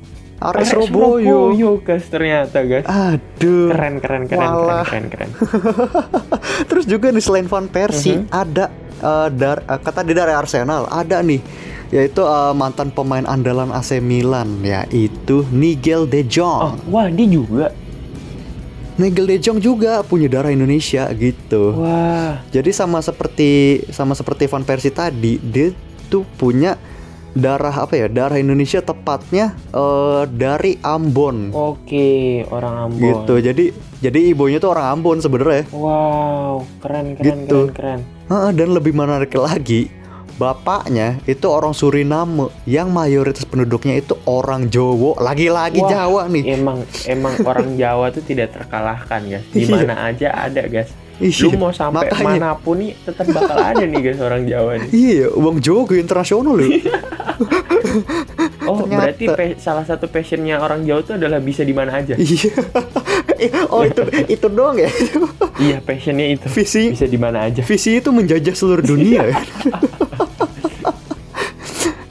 Arek 0.42 0.66
Surabaya. 0.66 1.38
guys 1.78 2.04
ternyata 2.08 2.58
guys. 2.62 2.82
Aduh. 2.84 3.70
Keren 3.70 3.94
keren 3.98 4.22
keren 4.26 4.42
keren 4.42 4.50
Walah. 4.58 4.82
keren 4.82 5.06
keren. 5.06 5.30
Terus 6.68 6.84
juga 6.84 7.06
nih 7.08 7.22
selain 7.22 7.46
Van 7.46 7.66
Persie 7.66 8.18
Mhm. 8.18 8.26
ada 8.26 8.66
eh, 8.96 9.28
dar 9.30 9.62
eh, 9.62 9.78
kata 9.78 10.02
di 10.02 10.10
dari 10.10 10.32
Arsenal 10.32 10.86
ada 10.86 11.20
nih 11.20 11.38
yaitu 11.90 12.22
eh, 12.22 12.52
mantan 12.52 12.90
pemain 12.90 13.22
andalan 13.22 13.70
AC 13.70 13.98
Milan 13.98 14.58
yaitu 14.62 15.46
Nigel 15.48 16.06
De 16.06 16.22
Oh, 16.22 16.26
Jong. 16.26 16.90
wah 16.90 17.06
dia 17.06 17.28
juga. 17.28 17.70
Nigel 19.00 19.24
De 19.24 19.36
Jong 19.40 19.58
juga 19.58 20.04
punya 20.04 20.28
darah 20.28 20.52
Indonesia 20.52 21.08
gitu. 21.16 21.72
Wah. 21.80 22.44
Jadi 22.52 22.70
sama 22.76 23.00
seperti 23.00 23.80
sama 23.88 24.12
seperti 24.12 24.44
Van 24.48 24.64
Persie 24.64 24.92
tadi 24.92 25.40
dia 25.40 25.72
tuh 26.12 26.28
punya 26.36 26.76
darah 27.32 27.72
apa 27.72 27.96
ya? 27.96 28.06
Darah 28.12 28.36
Indonesia 28.36 28.84
tepatnya 28.84 29.56
eh, 29.72 30.22
dari 30.28 30.76
Ambon. 30.84 31.48
Oke, 31.56 32.44
orang 32.52 32.92
Ambon. 32.92 33.00
Gitu. 33.00 33.34
Jadi 33.40 33.64
jadi 34.04 34.18
ibunya 34.28 34.60
tuh 34.60 34.76
orang 34.76 35.00
Ambon 35.00 35.18
sebenarnya. 35.24 35.64
Wow, 35.72 36.68
keren 36.84 37.16
keren 37.16 37.48
Gitu. 37.48 37.60
keren 37.72 37.72
keren. 37.72 38.00
Heeh, 38.28 38.50
dan 38.52 38.68
lebih 38.76 38.92
menarik 38.92 39.32
lagi, 39.36 39.88
bapaknya 40.42 41.22
itu 41.24 41.46
orang 41.46 41.70
Suriname 41.70 42.36
yang 42.64 42.90
mayoritas 42.90 43.44
penduduknya 43.44 43.94
itu 43.96 44.18
orang 44.24 44.66
Jawa, 44.66 45.22
lagi-lagi 45.22 45.78
Wah, 45.78 45.86
Jawa 45.88 46.22
nih. 46.26 46.42
Emang 46.52 46.78
emang 47.06 47.34
orang 47.46 47.74
Jawa 47.74 48.10
tuh 48.10 48.20
tidak 48.20 48.50
terkalahkan 48.52 49.22
guys. 49.22 49.46
Di 49.48 49.62
Iya. 49.62 49.70
mana 49.72 49.94
aja 50.04 50.28
ada 50.32 50.62
guys. 50.64 50.90
Iya, 51.16 51.46
Lu 51.46 51.54
mau 51.56 51.70
sampai 51.70 52.10
makanya. 52.10 52.26
mana 52.26 52.50
pun 52.56 52.74
nih 52.76 52.98
tetap 52.98 53.30
bakal 53.30 53.54
ada 53.54 53.84
nih 53.84 54.00
guys 54.02 54.18
orang 54.18 54.42
Jawa 54.42 54.72
nih. 54.76 54.90
Iya, 54.90 55.26
uang 55.30 55.56
Jawa 55.58 55.80
gue 55.84 55.98
internasional 55.98 56.54
loh. 56.56 56.70
Oh, 58.62 58.78
Ternyata. 58.80 58.94
berarti 58.96 59.24
pe- 59.28 59.58
salah 59.58 59.82
satu 59.82 60.06
passionnya 60.06 60.56
orang 60.56 60.82
Jawa 60.82 61.00
itu 61.00 61.12
adalah 61.12 61.38
bisa 61.38 61.62
di 61.62 61.70
mana 61.70 61.94
aja. 61.96 62.14
iya. 62.14 62.50
oh 63.74 63.82
itu 63.82 64.02
itu 64.28 64.46
doang 64.48 64.78
ya. 64.78 64.86
iya, 65.58 65.78
passionnya 65.78 66.26
itu. 66.28 66.46
Visi 66.48 66.90
Bisa 66.90 67.06
di 67.06 67.18
mana 67.18 67.44
aja. 67.44 67.60
visi 67.60 67.98
itu 67.98 68.08
menjajah 68.08 68.54
seluruh 68.54 68.82
dunia. 68.82 69.30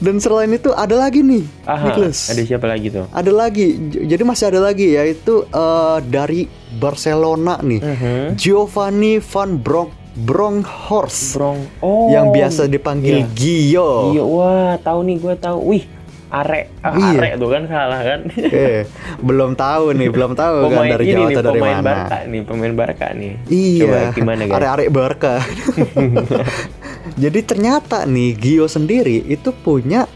Dan 0.02 0.18
selain 0.18 0.50
itu 0.50 0.74
ada 0.74 0.98
lagi 0.98 1.22
nih, 1.22 1.46
Aha, 1.62 1.86
Nicholas. 1.86 2.26
ada 2.26 2.42
siapa 2.42 2.66
lagi 2.66 2.90
tuh? 2.90 3.06
Ada 3.08 3.30
lagi, 3.30 3.66
jadi 4.02 4.22
masih 4.22 4.50
ada 4.50 4.60
lagi 4.60 4.92
yaitu 4.92 5.46
eh, 5.46 5.98
dari 6.04 6.50
Barcelona 6.74 7.62
nih, 7.62 7.78
Mhm. 7.78 8.22
Giovanni 8.34 9.22
van 9.22 9.56
Bronk 9.56 9.94
Bronkhorst 10.12 11.32
Brong. 11.32 11.60
Oh. 11.78 12.10
yang 12.10 12.28
biasa 12.28 12.66
dipanggil 12.66 13.22
iya. 13.22 13.32
Gio. 13.32 13.90
Iya, 14.10 14.22
wah, 14.22 14.74
tahu 14.76 15.00
nih 15.02 15.16
gue 15.16 15.34
tahu. 15.36 15.58
Wih, 15.70 15.84
arek, 16.28 16.68
ah, 16.80 16.92
Iya. 16.92 17.16
arek 17.16 17.32
tuh 17.38 17.48
kan 17.48 17.62
salah 17.64 18.00
kan. 18.02 18.20
Eh, 18.52 18.84
belum 19.18 19.54
tahu 19.54 19.94
nih, 19.94 20.08
belum 20.08 20.32
tahu 20.34 20.56
kan 20.58 20.68
pemain 20.68 20.90
dari 20.90 21.04
ini 21.06 21.12
Jawa 21.14 21.24
nih, 21.24 21.34
atau 21.34 21.44
dari 21.46 21.56
pemain 21.56 21.72
mana. 21.74 21.86
Barca 21.86 22.18
nih, 22.26 22.40
pemain 22.42 22.74
Barca 22.74 23.06
nih. 23.14 23.32
Iya, 23.46 23.80
Coba 23.80 23.98
gimana 24.12 24.42
guys? 24.42 24.56
arek-arek 24.58 24.88
Barca. 24.90 25.34
Jadi 27.14 27.40
ternyata 27.42 28.04
nih 28.04 28.32
Gio 28.34 28.66
sendiri 28.66 29.20
itu 29.22 29.52
punya 29.52 30.08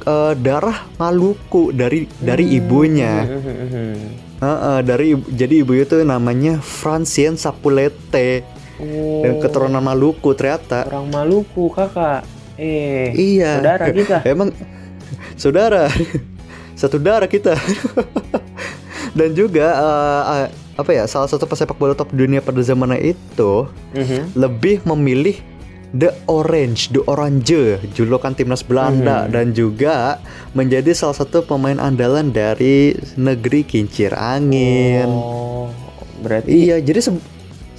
eh, 0.00 0.34
darah 0.34 0.84
Maluku 0.94 1.70
dari 1.70 2.10
dari 2.16 2.44
Hmm. 2.44 2.56
ibunya. 2.56 3.14
Mhm. 3.22 3.94
Heeh, 4.42 4.78
dari 4.82 5.06
ibu- 5.12 5.30
jadi 5.30 5.54
ibunya 5.56 5.84
tuh 5.84 6.02
namanya 6.02 6.58
Francien 6.58 7.34
Sapulete 7.34 8.42
Oh, 8.74 9.22
dan 9.22 9.38
keturunan 9.38 9.78
Maluku 9.78 10.32
ternyata. 10.32 10.82
orang 10.84 11.06
Maluku 11.06 11.70
kakak. 11.70 12.26
Eh, 12.54 13.14
Iya. 13.14 13.58
saudara 13.58 13.86
kita. 13.88 14.16
Emang 14.26 14.50
saudara 15.38 15.86
satu 16.74 16.98
darah 16.98 17.26
kita. 17.26 17.54
Dan 19.12 19.32
juga 19.32 19.66
eh, 19.70 20.22
eh, 20.34 20.46
apa 20.74 20.90
ya 20.90 21.04
salah 21.04 21.28
satu 21.28 21.44
pesepak 21.44 21.76
bola 21.76 21.92
top 21.92 22.10
dunia 22.10 22.40
pada 22.40 22.58
zamannya 22.58 23.14
itu 23.14 23.68
Mhm. 23.92 24.34
lebih 24.34 24.82
memilih 24.84 25.36
The 25.92 26.24
Orange, 26.24 26.88
The 26.88 27.04
Orange, 27.04 27.52
julukan 27.92 28.32
timnas 28.32 28.64
Belanda 28.64 29.24
Mhm. 29.24 29.30
dan 29.30 29.46
juga 29.52 29.96
menjadi 30.52 30.96
salah 30.96 31.14
satu 31.14 31.44
pemain 31.44 31.76
andalan 31.76 32.32
dari 32.32 32.96
negeri 33.14 33.60
kincir 33.60 34.16
angin. 34.16 35.04
Oh, 35.04 35.68
berarti 36.18 36.48
Iya, 36.48 36.80
jadi 36.80 37.00
se- 37.02 37.20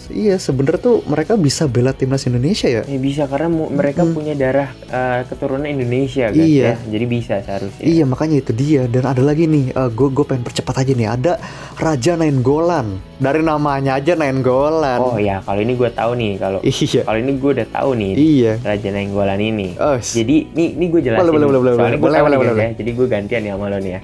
iya 0.10 0.36
sebenarnya 0.36 0.82
tuh 0.82 0.98
mereka 1.06 1.36
bisa 1.36 1.64
bela 1.66 1.92
timnas 1.92 2.24
Indonesia 2.24 2.66
ya. 2.66 2.82
eh, 2.82 2.98
bisa 2.98 3.24
karena 3.24 3.48
mu- 3.48 3.70
mereka 3.70 4.02
Mm-mm. 4.02 4.12
punya 4.14 4.34
darah 4.34 4.70
eh, 4.84 5.22
keturunan 5.26 5.64
Indonesia 5.64 6.28
guys 6.28 6.44
Iya. 6.44 6.66
ya. 6.66 6.76
Jadi 6.90 7.06
bisa 7.06 7.36
seharusnya. 7.40 7.80
Iya 7.80 8.04
makanya 8.04 8.36
itu 8.38 8.52
dia 8.52 8.84
dan 8.86 9.06
ada 9.06 9.20
lagi 9.20 9.46
nih 9.46 9.66
gue 9.72 10.08
gue 10.10 10.24
pengen 10.24 10.42
percepat 10.42 10.76
aja 10.78 10.92
nih 10.92 11.08
ada 11.08 11.34
Raja 11.76 12.14
Nainggolan 12.14 12.88
dari 13.18 13.40
namanya 13.40 13.96
aja 13.96 14.14
Nainggolan 14.14 15.00
Oh 15.00 15.16
ya, 15.16 15.40
kalau 15.40 15.60
ini 15.60 15.74
gue 15.74 15.90
tahu 15.90 16.12
nih 16.14 16.32
kalau 16.36 16.60
iya 16.66 17.02
kalau 17.02 17.20
ini 17.20 17.32
gue 17.34 17.52
udah 17.54 17.68
tahu 17.70 17.90
nih 17.94 18.12
iya 18.14 18.54
Raja 18.60 18.90
Nainggolan 18.90 19.40
ini. 19.40 19.68
oh, 19.76 19.96
Jadi 19.98 20.50
ini 20.50 20.74
ini 20.74 20.86
gue 20.88 21.02
jelasin. 21.02 21.22
Boleh, 21.22 21.34
boleh, 21.34 21.48
boleh, 21.48 21.62
boleh, 21.62 21.78
boleh, 21.78 21.98
boleh, 22.00 22.20
nih, 22.20 22.40
boleh, 22.52 22.64
ya. 22.64 22.72
Jadi 22.74 22.90
gue 22.92 23.08
gantian 23.08 23.42
ya 23.42 23.54
sama 23.54 23.68
lo 23.68 23.78
nih 23.78 23.94
ya. 23.94 24.02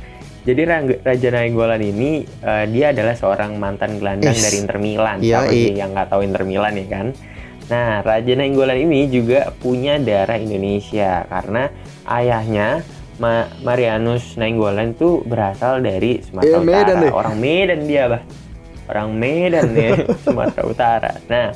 Jadi 0.49 0.61
Raja 0.99 1.29
Nainggolan 1.29 1.77
ini 1.79 2.09
eh, 2.25 2.65
dia 2.65 2.89
adalah 2.89 3.13
seorang 3.13 3.53
mantan 3.55 4.01
gelandang 4.01 4.33
Is. 4.33 4.41
dari 4.41 4.57
Inter 4.57 4.77
Milan. 4.77 5.17
Iya, 5.21 5.45
Siapa 5.45 5.51
sih 5.51 5.65
yang 5.71 5.89
nggak 5.93 6.09
tahu 6.09 6.21
Inter 6.25 6.41
Milan 6.41 6.73
ya 6.73 6.87
kan? 6.89 7.07
Nah, 7.69 8.01
Raja 8.01 8.33
Nainggolan 8.33 8.81
ini 8.81 9.05
juga 9.07 9.53
punya 9.55 10.01
darah 10.01 10.41
Indonesia 10.41 11.21
karena 11.23 11.69
ayahnya 12.03 12.81
Ma- 13.19 13.45
Marianus 13.61 14.33
Nainggolan 14.33 14.97
itu 14.97 15.21
berasal 15.21 15.77
dari 15.79 16.17
Sumatera 16.19 16.49
Eh, 16.49 16.63
Medan 16.63 16.81
Utara. 16.89 17.03
deh. 17.05 17.11
Orang 17.13 17.35
Medan 17.37 17.79
dia, 17.85 18.03
bah. 18.09 18.23
Orang 18.89 19.09
Medan 19.13 19.69
ya, 19.71 19.91
Sumatera 20.25 20.63
Utara. 20.65 21.11
Nah, 21.29 21.53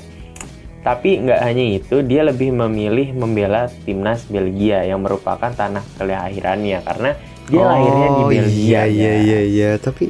tapi 0.84 1.18
nggak 1.18 1.42
hanya 1.42 1.66
itu, 1.74 2.04
dia 2.04 2.22
lebih 2.22 2.54
memilih 2.54 3.16
membela 3.16 3.66
timnas 3.82 4.28
Belgia 4.28 4.86
yang 4.86 5.02
merupakan 5.02 5.50
tanah 5.50 5.82
kelahirannya 5.98 6.78
karena 6.84 7.18
dia 7.46 7.62
lahirnya 7.62 8.08
di 8.10 8.24
Oh, 8.24 8.30
Belgia. 8.30 8.64
iya 8.64 8.82
iya 8.86 9.12
ya. 9.12 9.20
iya 9.20 9.40
iya 9.44 9.70
tapi 9.78 10.10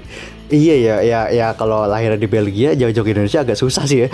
Iya 0.54 0.76
ya, 0.78 0.96
ya 1.02 1.19
ya 1.34 1.48
kalau 1.58 1.89
lahir 1.89 2.13
di 2.13 2.30
Belgia 2.30 2.78
jauh-jauh 2.78 3.02
ke 3.02 3.12
Indonesia 3.12 3.41
agak 3.41 3.58
susah 3.58 3.89
sih 3.89 4.06
ya. 4.06 4.10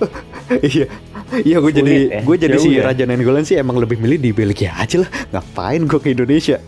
iya. 0.72 0.88
Iya 1.48 1.58
gue 1.58 1.72
jadi 1.72 1.94
ya, 2.08 2.20
gue 2.22 2.36
jadi 2.38 2.54
jauh 2.54 2.64
si 2.64 2.78
ya. 2.78 2.86
Raja 2.86 3.02
Nainggolan 3.02 3.42
sih 3.42 3.54
emang 3.54 3.76
lebih 3.76 3.96
milih 3.96 4.16
di 4.16 4.30
Belgia 4.30 4.72
aja 4.72 5.02
lah. 5.02 5.10
Ngapain 5.30 5.82
gue 5.82 5.98
ke 5.98 6.08
Indonesia? 6.10 6.62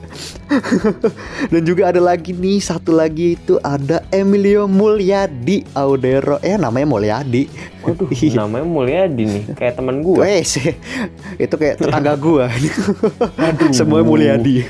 Dan 1.52 1.62
juga 1.62 1.88
ada 1.88 2.00
lagi 2.00 2.32
nih 2.32 2.58
satu 2.58 2.90
lagi 2.90 3.34
itu 3.34 3.56
ada 3.60 4.02
Emilio 4.08 4.66
Mulyadi 4.66 5.62
Audero. 5.72 6.40
Eh 6.40 6.54
namanya 6.54 6.86
Mulyadi. 6.88 7.46
Waduh, 7.80 8.10
Iya. 8.18 8.42
namanya 8.42 8.66
Mulyadi 8.66 9.22
nih, 9.24 9.44
kayak 9.54 9.74
teman 9.76 10.02
gue. 10.02 10.18
Wes, 10.18 10.58
itu 11.36 11.54
kayak 11.54 11.78
tetangga 11.78 12.14
gua. 12.14 12.50
Semua 13.70 14.02
Mulyadi. 14.02 14.66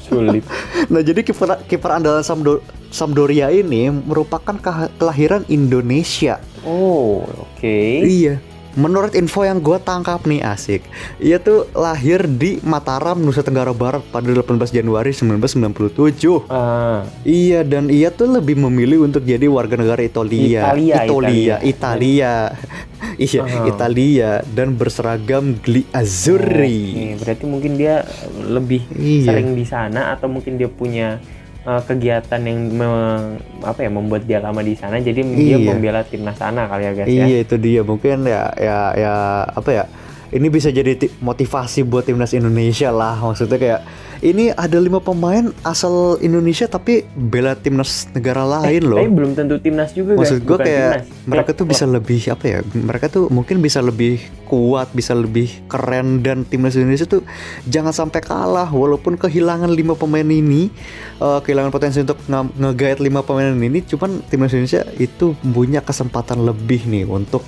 Sulit. 0.00 0.42
Nah, 0.88 1.00
jadi 1.00 1.20
kiper 1.20 1.60
kiper 1.64 1.90
andalan 1.92 2.24
Samdo- 2.24 2.64
Sampdoria 2.88 3.52
ini 3.52 3.86
merupakan 3.86 4.56
kelahiran 4.96 5.44
Indonesia. 5.46 6.40
Oh, 6.60 7.22
oke. 7.22 7.76
Iya. 8.02 8.40
Menurut 8.72 9.12
info 9.12 9.42
yang 9.42 9.58
gua 9.58 9.76
tangkap 9.76 10.22
nih 10.22 10.40
asik, 10.40 10.86
ia 11.18 11.36
tuh 11.36 11.66
lahir 11.72 12.22
di 12.24 12.62
Mataram, 12.62 13.18
Nusa 13.18 13.42
Tenggara 13.42 13.74
Barat 13.74 13.98
pada 14.06 14.24
18 14.24 14.46
Januari 14.70 15.10
1997. 15.10 16.46
Ah, 16.46 17.02
Iya 17.22 17.62
dan 17.62 17.90
ia 17.90 18.08
tuh 18.08 18.30
lebih 18.30 18.54
memilih 18.56 19.02
untuk 19.02 19.22
jadi 19.22 19.46
warga 19.46 19.74
negara 19.74 19.98
Italia. 20.00 20.70
Italia, 20.70 20.94
Italia, 20.96 21.02
Italia. 21.02 21.54
Italia. 21.60 22.34
iya, 23.18 23.40
Ah. 23.42 23.66
Italia 23.66 24.30
dan 24.46 24.68
berseragam 24.72 25.58
gli 25.58 25.82
azzurri. 25.90 27.14
oke. 27.14 27.26
Berarti 27.26 27.44
mungkin 27.44 27.72
dia 27.74 28.06
lebih 28.38 28.86
Iya. 28.92 29.34
sering 29.34 29.52
di 29.52 29.64
sana 29.64 30.14
atau 30.14 30.30
mungkin 30.30 30.54
dia 30.54 30.70
punya 30.70 31.18
uh, 31.62 31.80
kegiatan 31.80 32.40
yang 32.40 32.58
me- 32.70 33.36
apa 33.60 33.80
ya 33.80 33.90
membuat 33.90 34.22
dia 34.22 34.38
lama 34.38 34.60
di 34.60 34.72
sana 34.72 34.98
jadi 34.98 35.20
dia 35.20 35.56
Iya. 35.56 35.66
membela 35.66 36.00
timnas 36.02 36.34
sana 36.34 36.64
kali 36.64 36.82
ya 36.82 36.92
guys 36.94 37.06
ya. 37.06 37.24
Iya 37.26 37.38
itu 37.40 37.56
dia 37.56 37.80
mungkin 37.82 38.24
ya 38.24 38.48
ya 38.54 38.78
ya 38.94 39.14
apa 39.46 39.70
ya 39.70 39.84
ini 40.30 40.46
bisa 40.46 40.68
jadi 40.68 40.94
ti- 40.94 41.12
motivasi 41.18 41.82
buat 41.82 42.04
timnas 42.04 42.30
Indonesia 42.30 42.88
lah 42.90 43.16
maksudnya 43.16 43.56
kayak 43.56 43.80
ini 44.20 44.52
ada 44.52 44.76
lima 44.76 45.00
pemain 45.00 45.48
asal 45.64 46.20
Indonesia 46.20 46.68
tapi 46.68 47.08
bela 47.16 47.56
timnas 47.56 48.04
negara 48.12 48.44
lain 48.44 48.84
loh. 48.84 49.00
Tapi 49.00 49.08
belum 49.08 49.32
tentu 49.32 49.56
timnas 49.56 49.96
juga 49.96 50.12
guys. 50.12 50.20
Maksud 50.28 50.38
gue 50.44 50.58
kayak 50.60 50.92
timnas. 50.92 51.24
mereka 51.24 51.50
tuh 51.56 51.66
bisa 51.66 51.84
lebih 51.88 52.20
apa 52.28 52.44
ya? 52.44 52.58
Mereka 52.60 53.06
tuh 53.08 53.24
mungkin 53.32 53.64
bisa 53.64 53.80
lebih 53.80 54.20
kuat, 54.44 54.92
bisa 54.92 55.16
lebih 55.16 55.48
keren 55.72 56.20
dan 56.20 56.44
timnas 56.44 56.76
Indonesia 56.76 57.08
tuh 57.08 57.24
jangan 57.64 57.96
sampai 57.96 58.20
kalah 58.20 58.68
walaupun 58.68 59.16
kehilangan 59.16 59.72
lima 59.72 59.96
pemain 59.96 60.28
ini, 60.28 60.68
eh, 61.16 61.40
kehilangan 61.40 61.72
potensi 61.72 62.04
untuk 62.04 62.20
nge- 62.28 62.54
nge-guide 62.60 63.00
lima 63.00 63.24
pemain 63.24 63.56
ini, 63.56 63.80
cuman 63.80 64.20
timnas 64.28 64.52
Indonesia 64.52 64.84
itu 65.00 65.32
punya 65.40 65.80
kesempatan 65.80 66.44
lebih 66.44 66.84
nih 66.84 67.08
untuk 67.08 67.40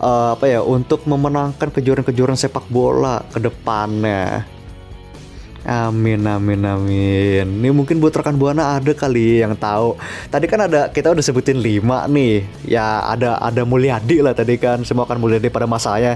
eh, 0.00 0.28
apa 0.32 0.48
ya? 0.48 0.64
Untuk 0.64 1.04
memenangkan 1.04 1.68
kejuaraan-kejuaraan 1.68 2.40
sepak 2.40 2.64
bola 2.72 3.20
ke 3.28 3.44
depannya. 3.44 4.56
Amin 5.66 6.22
amin 6.22 6.62
amin. 6.62 7.46
Ini 7.58 7.74
mungkin 7.74 7.98
buat 7.98 8.14
rekan 8.14 8.38
buana 8.38 8.78
ada 8.78 8.94
kali 8.94 9.42
yang 9.42 9.58
tahu. 9.58 9.98
Tadi 10.30 10.46
kan 10.46 10.70
ada 10.70 10.86
kita 10.86 11.10
udah 11.10 11.24
sebutin 11.24 11.58
lima 11.58 12.06
nih. 12.06 12.46
Ya 12.62 13.02
ada 13.02 13.42
ada 13.42 13.66
Mulyadi 13.66 14.22
lah 14.22 14.38
tadi 14.38 14.54
kan. 14.54 14.86
Semua 14.86 15.02
kan 15.10 15.18
Mulyadi 15.18 15.50
pada 15.50 15.66
masanya. 15.66 16.14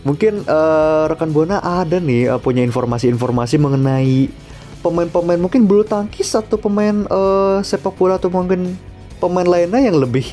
Mungkin 0.00 0.48
eh, 0.48 1.02
rekan 1.12 1.28
buana 1.28 1.60
ada 1.60 2.00
nih 2.00 2.32
eh, 2.32 2.40
punya 2.40 2.64
informasi-informasi 2.64 3.60
mengenai 3.60 4.32
pemain-pemain 4.80 5.36
mungkin 5.36 5.68
bulu 5.68 5.84
tangkis 5.84 6.32
atau 6.32 6.56
pemain 6.56 7.04
eh, 7.04 7.58
sepak 7.60 7.92
bola 8.00 8.16
atau 8.16 8.32
mungkin 8.32 8.80
pemain 9.20 9.44
lainnya 9.44 9.84
yang 9.84 10.00
lebih 10.00 10.32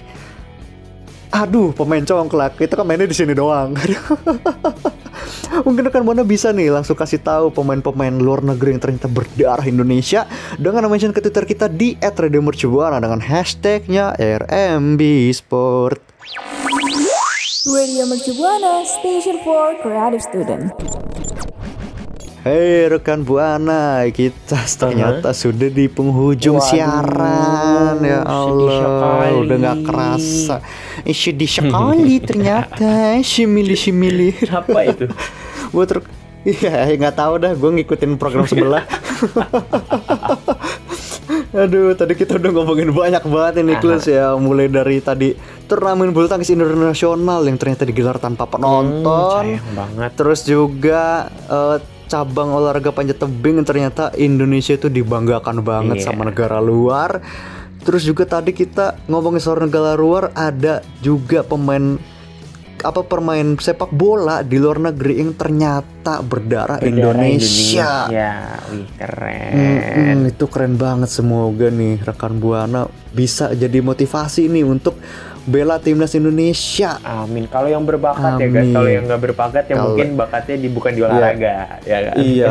Aduh, 1.37 1.69
pemain 1.69 2.01
congklak. 2.01 2.57
Kita 2.57 2.73
kan 2.73 2.81
mainnya 2.81 3.05
di 3.05 3.13
sini 3.13 3.37
doang. 3.37 3.77
Mungkin 5.65 5.85
rekan 5.85 6.01
Buana 6.01 6.25
bisa 6.25 6.49
nih 6.49 6.73
langsung 6.73 6.97
kasih 6.97 7.21
tahu 7.21 7.53
pemain-pemain 7.53 8.13
luar 8.17 8.41
negeri 8.41 8.73
yang 8.73 8.81
ternyata 8.81 9.05
berdarah 9.05 9.65
Indonesia 9.69 10.25
dengan 10.57 10.89
mention 10.89 11.13
ke 11.13 11.21
Twitter 11.21 11.45
kita 11.45 11.69
di 11.69 11.93
@radiomercubuana 12.01 12.97
dengan 12.97 13.21
hashtagnya 13.21 14.17
RMB 14.17 15.01
Sport. 15.29 16.01
Radio 17.67 18.09
Mercu 18.09 18.33
Buana, 18.33 18.81
Station 18.87 19.37
for 19.45 19.77
Creative 19.85 20.23
Student. 20.23 20.73
Hei 22.47 22.87
rekan 22.87 23.27
Buana, 23.27 24.07
kita 24.07 24.55
ternyata 24.79 25.35
sudah 25.35 25.67
di 25.67 25.91
penghujung 25.91 26.55
Waduh, 26.55 26.63
siaran 26.63 27.99
ya 27.99 28.23
Allah, 28.23 29.35
udah 29.35 29.55
nggak 29.59 29.79
kerasa. 29.83 30.63
Eh, 31.03 31.11
sedih 31.11 31.51
sekali 31.59 32.23
ternyata, 32.23 33.19
simili 33.19 33.75
simili. 33.75 34.31
Apa 34.47 34.79
itu? 34.87 35.11
Buat 35.75 35.99
rek- 35.99 36.15
Iya, 36.47 36.87
nggak 36.95 37.19
tahu 37.19 37.33
dah. 37.35 37.51
Gue 37.51 37.83
ngikutin 37.83 38.15
program 38.15 38.47
sebelah. 38.47 38.87
Aduh, 41.67 41.91
tadi 41.99 42.15
kita 42.15 42.39
udah 42.39 42.51
ngomongin 42.55 42.95
banyak 42.95 43.27
banget 43.27 43.53
ini 43.59 43.75
Nicholas 43.75 44.07
ya. 44.07 44.39
Mulai 44.39 44.71
dari 44.71 45.03
tadi 45.03 45.35
turnamen 45.67 46.15
bulu 46.15 46.31
tangkis 46.31 46.47
internasional 46.47 47.43
yang 47.43 47.59
ternyata 47.59 47.83
digelar 47.83 48.15
tanpa 48.15 48.47
penonton. 48.47 49.59
sayang 49.59 49.67
banget. 49.75 50.11
Terus 50.15 50.47
juga 50.47 51.27
eh, 51.51 51.96
cabang 52.07 52.49
olahraga 52.49 52.89
panjat 52.89 53.19
tebing 53.19 53.61
ternyata 53.61 54.09
Indonesia 54.15 54.73
itu 54.73 54.87
dibanggakan 54.87 55.61
banget 55.61 56.01
Iya. 56.01 56.05
sama 56.07 56.25
negara 56.25 56.57
luar. 56.57 57.19
Terus 57.77 58.03
juga 58.03 58.25
tadi 58.25 58.51
kita 58.51 59.07
ngomongin 59.07 59.39
soal 59.39 59.63
negara 59.63 59.95
luar 59.95 60.31
ada 60.33 60.81
juga 60.99 61.43
pemain 61.43 61.95
apa 62.77 63.01
permain 63.01 63.57
sepak 63.57 63.89
bola 63.89 64.45
di 64.45 64.61
luar 64.61 64.77
negeri 64.77 65.17
yang 65.17 65.33
ternyata 65.33 66.21
berdarah, 66.21 66.77
Berdarah 66.77 66.85
Indonesia. 67.25 68.05
Indonesia. 68.05 68.31
Wih, 68.69 68.87
keren. 68.93 69.53
Mm-mm, 69.57 70.29
itu 70.29 70.45
keren 70.45 70.77
banget 70.77 71.09
semoga 71.09 71.73
nih 71.73 71.97
rekan 72.05 72.37
buana 72.37 72.85
bisa 73.09 73.49
jadi 73.49 73.81
motivasi 73.81 74.45
nih 74.45 74.61
untuk 74.61 74.93
bela 75.47 75.79
timnas 75.79 76.11
Indonesia. 76.11 76.99
Amin. 77.01 77.47
Kalau 77.47 77.71
yang 77.71 77.87
berbakat 77.87 78.35
ya 78.35 78.47
guys, 78.51 78.67
Amin. 78.67 78.75
kalau 78.75 78.89
yang 78.91 79.03
nggak 79.07 79.21
berbakat 79.23 79.63
ya 79.65 79.75
Kalau- 79.79 79.95
mungkin 79.95 80.07
bakatnya 80.13 80.55
di 80.59 80.67
bukan 80.67 80.91
di 80.91 81.01
olahraga, 81.01 81.55
ya 81.87 81.97
kan? 82.03 82.15
iya, 82.19 82.47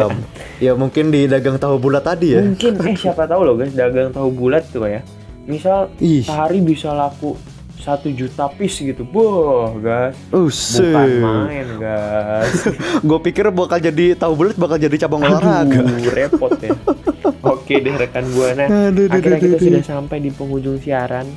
ya 0.58 0.72
mungkin 0.72 1.12
di 1.12 1.28
dagang 1.28 1.60
tahu 1.60 1.76
bulat 1.76 2.02
tadi 2.02 2.32
ya. 2.32 2.40
Mungkin 2.40 2.72
eh 2.80 2.96
siapa 2.96 3.28
tahu 3.28 3.40
loh 3.44 3.54
guys, 3.54 3.76
dagang 3.76 4.10
tahu 4.10 4.32
bulat 4.32 4.64
tuh 4.72 4.88
ya. 4.88 5.04
Misal 5.44 5.92
Ih. 6.00 6.24
sehari 6.24 6.58
bisa 6.58 6.90
laku 6.90 7.36
satu 7.76 8.10
juta 8.10 8.50
piece 8.50 8.82
gitu, 8.82 9.04
boh 9.04 9.76
guys. 9.78 10.16
Uset. 10.32 10.90
Bukan 10.90 11.46
main 11.46 11.68
guys. 11.78 12.66
Gue 13.06 13.18
pikir 13.22 13.52
bakal 13.52 13.78
jadi 13.78 14.16
tahu 14.16 14.32
bulat 14.34 14.56
bakal 14.56 14.80
jadi 14.80 14.96
cabang 15.06 15.22
olahraga. 15.22 15.84
Aduh, 15.84 16.10
repot 16.10 16.56
ya. 16.58 16.72
Oke 17.54 17.78
deh 17.78 17.94
rekan 17.94 18.26
buana. 18.34 18.90
Akhirnya 18.90 19.38
kita 19.38 19.56
sudah 19.60 19.84
sampai 19.84 20.18
di 20.18 20.34
penghujung 20.34 20.82
siaran. 20.82 21.28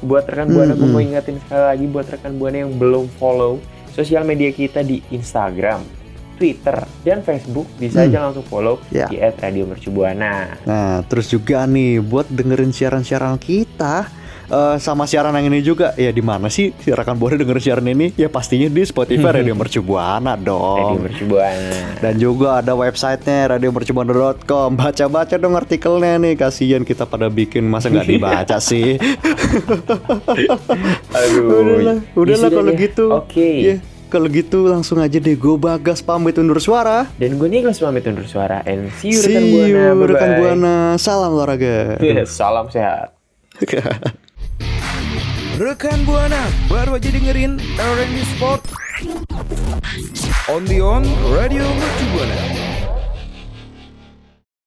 Buat 0.00 0.24
rekan 0.26 0.48
buana, 0.48 0.72
gue 0.72 0.88
mau 0.88 0.98
ingetin 0.98 1.36
sekali 1.38 1.60
lagi 1.60 1.84
buat 1.84 2.06
rekan 2.08 2.32
buana 2.34 2.64
yang 2.64 2.72
belum 2.72 3.12
follow 3.20 3.60
sosial 3.92 4.24
media 4.24 4.48
kita 4.48 4.80
di 4.80 5.04
Instagram, 5.12 5.84
Twitter, 6.40 6.72
dan 7.04 7.20
Facebook 7.20 7.68
bisa 7.76 8.08
aja 8.08 8.24
langsung 8.24 8.46
follow 8.48 8.80
Ya. 8.88 9.04
di 9.06 9.20
@radiomercubuana. 9.20 10.56
Nah, 10.64 11.04
terus 11.04 11.28
juga 11.28 11.68
nih 11.68 12.00
buat 12.00 12.32
dengerin 12.32 12.72
siaran-siaran 12.72 13.36
kita 13.36 14.08
eh, 14.50 14.76
sama 14.76 15.04
siaran 15.04 15.32
yang 15.32 15.46
ini 15.46 15.60
juga 15.60 15.94
ya 15.94 16.10
di 16.10 16.20
mana 16.20 16.46
sih 16.46 16.74
si 16.74 16.90
rekan 16.90 17.14
buana 17.14 17.34
dengerin 17.34 17.62
siaran 17.62 17.86
ini? 17.86 18.10
Ya 18.14 18.26
pastinya 18.26 18.66
di 18.66 18.82
Spotify 18.82 19.30
Radio 19.38 19.54
Mercu 19.54 19.80
Buana 19.80 20.34
Radio 20.34 20.44
dong. 20.46 20.94
Mercubuana. 21.00 21.96
Dan 21.96 22.14
juga 22.16 22.58
ada 22.58 22.72
websitenya 22.72 23.52
radiomercubuana.com 23.52 24.74
Baca-baca 24.74 25.36
dong 25.36 25.52
artikelnya 25.52 26.16
nih 26.18 26.34
Kasian 26.34 26.82
kita 26.82 27.04
pada 27.04 27.28
bikin 27.28 27.62
Masa 27.62 27.88
nggak 27.88 28.08
dibaca 28.10 28.56
sih 28.58 28.96
Aduh. 31.12 31.44
Udahlah, 31.46 31.98
udahlah 32.14 32.50
kalau 32.50 32.72
gitu 32.74 33.04
Oke. 33.12 33.50
Ya, 33.60 33.76
Kalau 34.08 34.26
gitu 34.26 34.66
langsung 34.66 34.98
aja 34.98 35.16
deh 35.16 35.34
Gue 35.34 35.54
Bagas 35.54 36.00
pamit 36.00 36.34
undur 36.34 36.58
suara 36.58 37.06
Dan 37.14 37.36
gue 37.36 37.46
Niklas 37.46 37.78
pamit 37.78 38.02
undur 38.04 38.24
suara 38.24 38.64
and 38.64 38.88
see 38.96 39.12
you 39.12 39.20
rekan 39.20 39.42
See 39.42 39.52
buana. 39.52 39.68
you 39.68 39.76
Bye-bye. 39.76 40.08
rekan 40.08 40.30
Buana 40.36 40.74
Salam 40.96 41.30
olahraga 41.32 42.00
Salam 42.24 42.66
sehat. 42.66 43.14
Rekan 45.60 46.08
Buana 46.08 46.40
baru 46.72 46.96
aja 46.96 47.12
dengerin 47.12 47.60
R&B 47.76 48.16
Sport 48.32 48.64
on 50.48 50.64
the 50.64 50.80
on 50.80 51.04
Radio 51.36 51.68
Mercu 51.68 52.06
Buana. 52.16 52.69